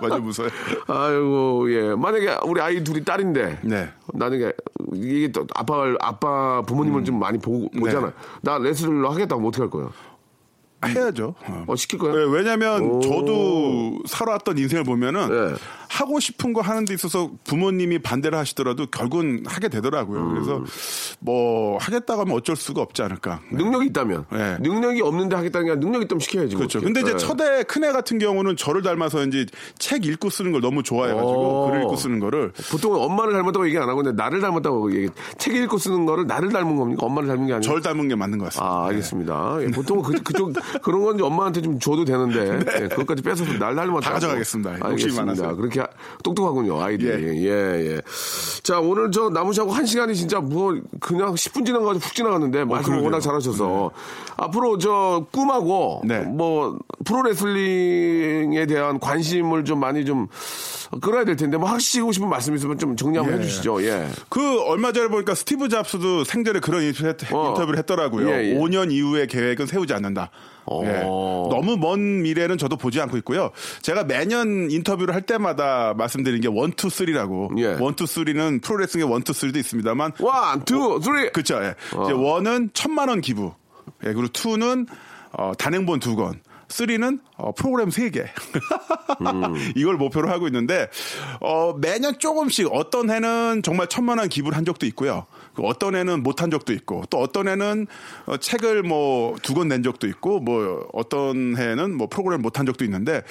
[0.00, 0.50] 맞아 무서워요.
[0.86, 1.94] 아이고, 예.
[1.94, 3.60] 만약에 우리 아이 둘이 딸인데.
[3.62, 3.88] 네.
[4.14, 4.52] 나중에
[4.94, 7.80] 이게 또 아빠, 아빠 부모님을 좀 많이 보고, 네.
[7.80, 8.12] 보잖아.
[8.42, 9.92] 나 레슬러 하겠다고 어떻게 할 거예요?
[10.84, 11.34] 해야죠.
[11.48, 11.64] 어.
[11.66, 12.20] 어, 시킬 거예요?
[12.20, 13.00] 예, 왜냐면 오.
[13.00, 15.54] 저도 살아왔던 인생을 보면은 네.
[15.88, 20.20] 하고 싶은 거 하는 데 있어서 부모님이 반대를 하시더라도 결국은 하게 되더라고요.
[20.20, 20.34] 음.
[20.34, 20.64] 그래서
[21.20, 23.40] 뭐 하겠다고 하면 어쩔 수가 없지 않을까.
[23.50, 23.62] 네.
[23.62, 24.26] 능력이 있다면.
[24.32, 24.56] 네.
[24.60, 26.56] 능력이 없는데 하겠다는 게 아니라 능력 있다면 시켜야지.
[26.56, 26.80] 그렇죠.
[26.80, 27.16] 근데 이제 네.
[27.16, 29.46] 첫애 큰애 같은 경우는 저를 닮아서인지
[29.78, 31.70] 책 읽고 쓰는 걸 너무 좋아해가지고 오.
[31.70, 35.08] 글 읽고 쓰는 거를 보통은 엄마를 닮았다고 얘기 안 하고 근데 나를 닮았다고 얘기.
[35.38, 37.06] 책 읽고 쓰는 거를 나를 닮은 겁니까?
[37.06, 37.60] 엄마를 닮은 게 아니라.
[37.60, 38.66] 절 닮은 게 맞는 것 같습니다.
[38.66, 39.56] 아, 알겠습니다.
[39.62, 40.52] 예, 보통은 그, 그쪽,
[40.82, 44.00] 그런 건 이제 엄마한테 좀 줘도 되는데, 예, 그것까지 뺏어서 날 닮았다.
[44.00, 44.78] 다 가져가겠습니다.
[44.80, 45.22] 알겠습니다.
[45.22, 45.54] 많아서.
[45.56, 45.88] 그렇게 하-
[46.22, 47.46] 똑똑하군요, 아이들이.
[47.46, 47.50] 예.
[47.96, 48.00] 예,
[48.62, 52.96] 자, 오늘 저 나무시하고 한 시간이 진짜 뭐, 그냥 10분 지나가지고 훅 지나갔는데, 말씀 을
[52.98, 53.04] 그러게요.
[53.04, 53.90] 워낙 잘하셔서.
[54.36, 56.20] 앞으로 저 꿈하고, 네.
[56.20, 60.26] 뭐, 프로레슬링에 대한 관심을 좀 많이 좀
[61.00, 63.38] 끌어야 될 텐데, 뭐 하시고 싶은 말씀 있으면 좀 정리 한번 예.
[63.40, 63.82] 해주시죠.
[63.84, 64.08] 예.
[64.28, 67.48] 그 얼마 전에 보니까 스티브 잡스도 생전에 그런 인터뷰 했- 어.
[67.48, 68.28] 인터뷰를 했 더라고요.
[68.30, 68.54] 예, 예.
[68.58, 70.30] 5년 이후의 계획은 세우지 않는다.
[70.84, 71.02] 예.
[71.04, 71.48] 어.
[71.50, 73.50] 너무 먼 미래는 저도 보지 않고 있고요.
[73.82, 77.50] 제가 매년 인터뷰를 할 때마다 말씀드린 게 one two three라고.
[77.58, 77.76] 예.
[77.80, 81.30] one two three는 프로레슬링의 one two three도 있습니다만 one, two, three.
[81.32, 81.56] 그렇죠.
[81.62, 81.74] 예.
[82.04, 83.52] 이제 one은 천만 원 기부.
[84.04, 84.86] 예, 그리고 투는
[85.32, 86.40] 어, 단행본 두 권.
[86.68, 88.26] 쓰리는 어, 프로그램 세 개.
[89.76, 90.88] 이걸 목표로 하고 있는데
[91.40, 95.26] 어, 매년 조금씩 어떤 해는 정말 천만 원 기부를 한 적도 있고요.
[95.56, 97.86] 그 어떤 해는 못한 적도 있고 또 어떤 해는
[98.26, 102.84] 어, 책을 뭐 두 권 낸 적도 있고 뭐 어떤 해는 뭐 프로그램 못한 적도
[102.84, 103.22] 있는데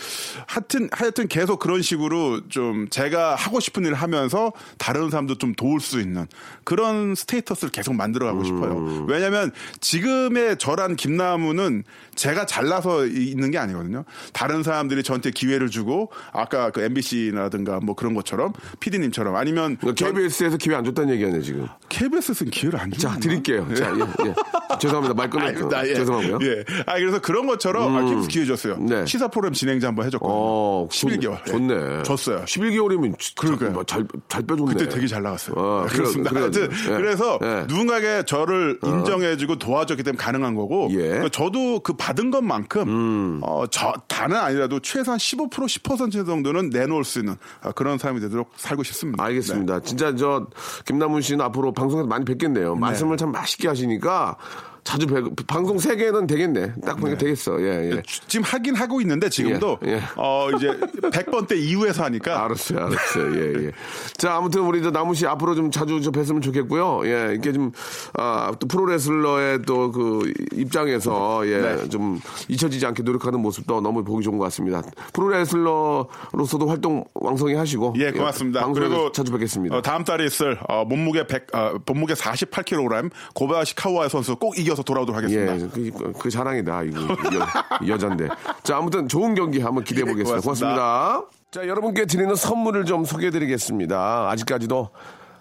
[0.47, 5.79] 하여튼 하여튼 계속 그런 식으로 좀 제가 하고 싶은 일을 하면서 다른 사람도 좀 도울
[5.79, 6.25] 수 있는
[6.63, 9.05] 그런 스테이터스를 계속 만들어 가고 싶어요.
[9.07, 9.51] 왜냐면
[9.81, 11.83] 지금의 저란 김나무는
[12.15, 14.03] 제가 잘나서 있는 게 아니거든요.
[14.33, 20.75] 다른 사람들이 저한테 기회를 주고 아까 그 MBC라든가 뭐 그런 것처럼 PD님처럼 아니면 KBS에서 기회
[20.75, 21.67] 안 줬다는 얘기 아니에요, 지금.
[21.89, 23.13] KBS 는 기회를 안 주나?
[23.13, 23.67] 자, 드릴게요.
[23.75, 24.35] 자, 예, 예.
[24.79, 25.13] 죄송합니다.
[25.13, 25.29] 말.
[25.47, 25.87] 아닙니다.
[25.87, 25.93] 예.
[25.95, 26.39] 죄송하고요.
[26.41, 26.63] 예.
[26.85, 28.77] 아, 그래서 그런 것처럼 아, KBS 기회 줬어요.
[28.77, 29.05] 네.
[29.05, 30.35] 시사 프로그램 진행자 한번 해줬거든요.
[30.37, 31.39] 어, 11개월.
[31.47, 31.51] 예.
[31.51, 32.03] 좋네.
[32.03, 32.45] 줬어요.
[32.45, 33.83] 11개월이면 그러니까요.
[33.85, 34.73] 잘, 잘 빼줬네.
[34.73, 35.55] 그때 되게 잘 나갔어요.
[35.57, 36.31] 어, 네, 그렇습니다.
[36.31, 36.89] 그래, 그래, 예.
[36.97, 37.45] 그래서 예.
[37.45, 37.65] 어.
[37.67, 40.97] 누군가에게 저를 인정해주고 도와줬기 때문에 가능한 거고 예.
[40.97, 43.39] 그러니까 저도 그 받은 것만큼 음.
[43.43, 48.51] 어, 저 다는 아니라도 최소한 15% 10% 정도는 내놓을 수 있는 아, 그런 사람이 되도록
[48.55, 49.23] 살고 싶습니다.
[49.23, 49.81] 알겠습니다.
[49.81, 50.47] 진짜 저
[50.85, 52.75] 김남훈 씨는 앞으로 방송에서 많이 뵙겠네요.
[52.75, 54.37] 말씀을 참 맛있게 하시니까
[54.85, 56.73] 자주 뵙, 방송 세 개는 되겠네.
[56.85, 57.59] 딱 보니까 되겠어.
[57.59, 58.01] 예, 예.
[58.03, 60.01] 주- 지금 하긴 하고 있는데 지금도 예, 예.
[60.15, 60.67] 어 이제
[61.01, 63.35] 100번 때 이후에서 하니까 알았어요, 알았어요.
[63.35, 63.71] 예, 예.
[64.15, 67.01] 자, 아무튼 우리 저 나무 씨 앞으로 좀 자주 저 뵀으면 좋겠고요.
[67.05, 67.71] 예, 이렇게 좀,
[68.13, 71.89] 아, 또 프로레슬러의 또 그 입장에서 예, 네.
[71.89, 74.81] 좀 잊혀지지 않게 노력하는 모습도 너무 보기 좋은 것 같습니다.
[75.13, 77.93] 프로레슬러로서도 활동 왕성히 하시고.
[77.97, 78.61] 예, 고맙습니다.
[78.61, 79.75] 방송에서 그리고 자주 뵙겠습니다.
[79.77, 84.74] 어, 다음 달에 있을 어, 몸무게 100, 어, 몸무게 48kg 고바야시 카우아이 선수 꼭 이겨
[84.75, 85.55] 서 돌아오도록 하겠습니다.
[85.55, 87.01] 예, 그, 그- 그 자랑이다, 이거.
[87.01, 88.27] 여, 여잔데.
[88.63, 90.37] 자, 아무튼 좋은 경기 한번 기대해 보겠습니다.
[90.37, 90.75] 예, 고맙습니다.
[90.75, 91.29] 고맙습니다.
[91.51, 94.29] 자, 여러분께 드리는 선물을 좀 소개해 드리겠습니다.
[94.29, 94.89] 아직까지도,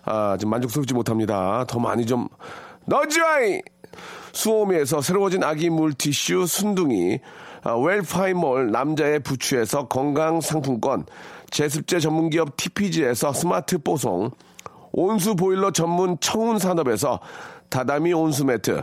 [0.05, 1.64] 아, 좀 만족스럽지 못합니다.
[1.66, 2.28] 더 많이 좀,
[2.87, 3.61] 넣어줘이!
[4.32, 7.20] 수오미에서 새로워진 아기 물티슈 순둥이,
[7.62, 11.07] 아, 웰파이몰 남자의 부추에서 건강 상품권,
[11.51, 14.30] 제습제 전문기업 TPG에서 스마트 뽀송,
[14.93, 17.20] 온수 보일러 전문 청운 산업에서
[17.70, 18.82] 다다미 온수 매트,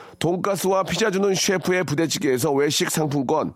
[0.21, 3.53] 돈가스와 피자 주는 셰프의 부대찌개에서 외식 상품권,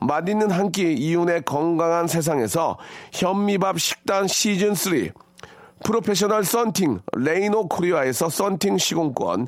[0.00, 2.76] 맛있는 한 끼 이윤의 건강한 세상에서
[3.12, 5.10] 현미밥 식단 시즌 3,
[5.84, 9.46] 프로페셔널 썬팅 레이노 코리아에서 썬팅 시공권,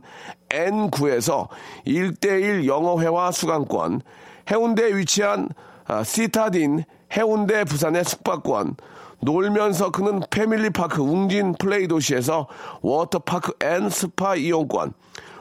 [0.48, 1.48] N9에서
[1.86, 4.02] 1대1 영어회화 수강권,
[4.50, 5.48] 해운대에 위치한
[5.86, 8.76] 아, 시타딘 해운대 부산의 숙박권,
[9.22, 12.46] 놀면서 크는 패밀리파크 웅진 플레이 도시에서
[12.80, 14.92] 워터파크 and 스파 이용권,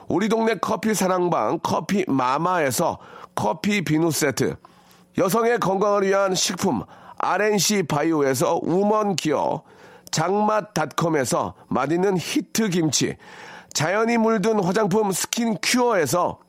[0.09, 2.97] 우리 동네 커피 사랑방 커피 마마에서
[3.35, 4.55] 커피 비누 세트,
[5.19, 6.81] 여성의 건강을 위한 식품
[7.19, 9.61] RNC 바이오에서 우먼 기어,
[10.09, 13.17] 장맛닷컴에서 맛있는 히트 김치,
[13.71, 16.39] 자연이 물든 화장품 스킨 큐어에서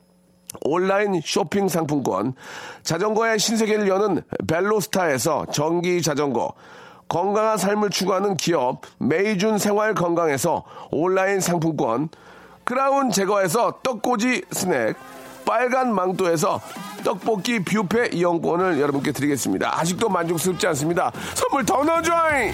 [0.65, 2.33] 온라인 쇼핑 상품권,
[2.81, 6.51] 자전거의 신세계를 여는 벨로스타에서 전기 자전거,
[7.07, 12.09] 건강한 삶을 추구하는 기업 메이준 생활 건강에서 온라인 상품권,
[12.63, 14.95] 크라운 제과에서 떡꼬지 스낵,
[15.45, 16.61] 빨간 망토에서
[17.03, 19.79] 떡볶이 뷔페 이용권을 여러분께 드리겠습니다.
[19.79, 21.11] 아직도 만족스럽지 않습니다.
[21.33, 22.53] 선물 더 넣어줘잉!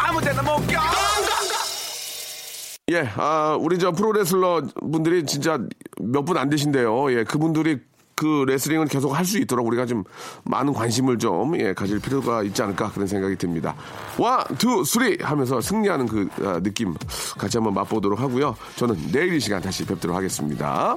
[0.00, 0.80] 아무 데나 못 껴!
[2.90, 4.60] 예, 아, 우리 저 프로레슬러
[4.92, 5.58] 분들이 진짜
[6.00, 7.10] 몇 분 안 되신데요.
[7.12, 7.78] 예, 그분들이
[8.14, 10.04] 그 레슬링을 계속 할 수 있도록 우리가 좀
[10.44, 13.74] 많은 관심을 좀 예, 가질 필요가 있지 않을까 그런 생각이 듭니다.
[14.18, 16.94] one, two, three 하면서 승리하는 그 아, 느낌
[17.38, 18.54] 같이 한번 맛보도록 하고요.
[18.76, 20.96] 저는 내일 이 시간 다시 뵙도록 하겠습니다.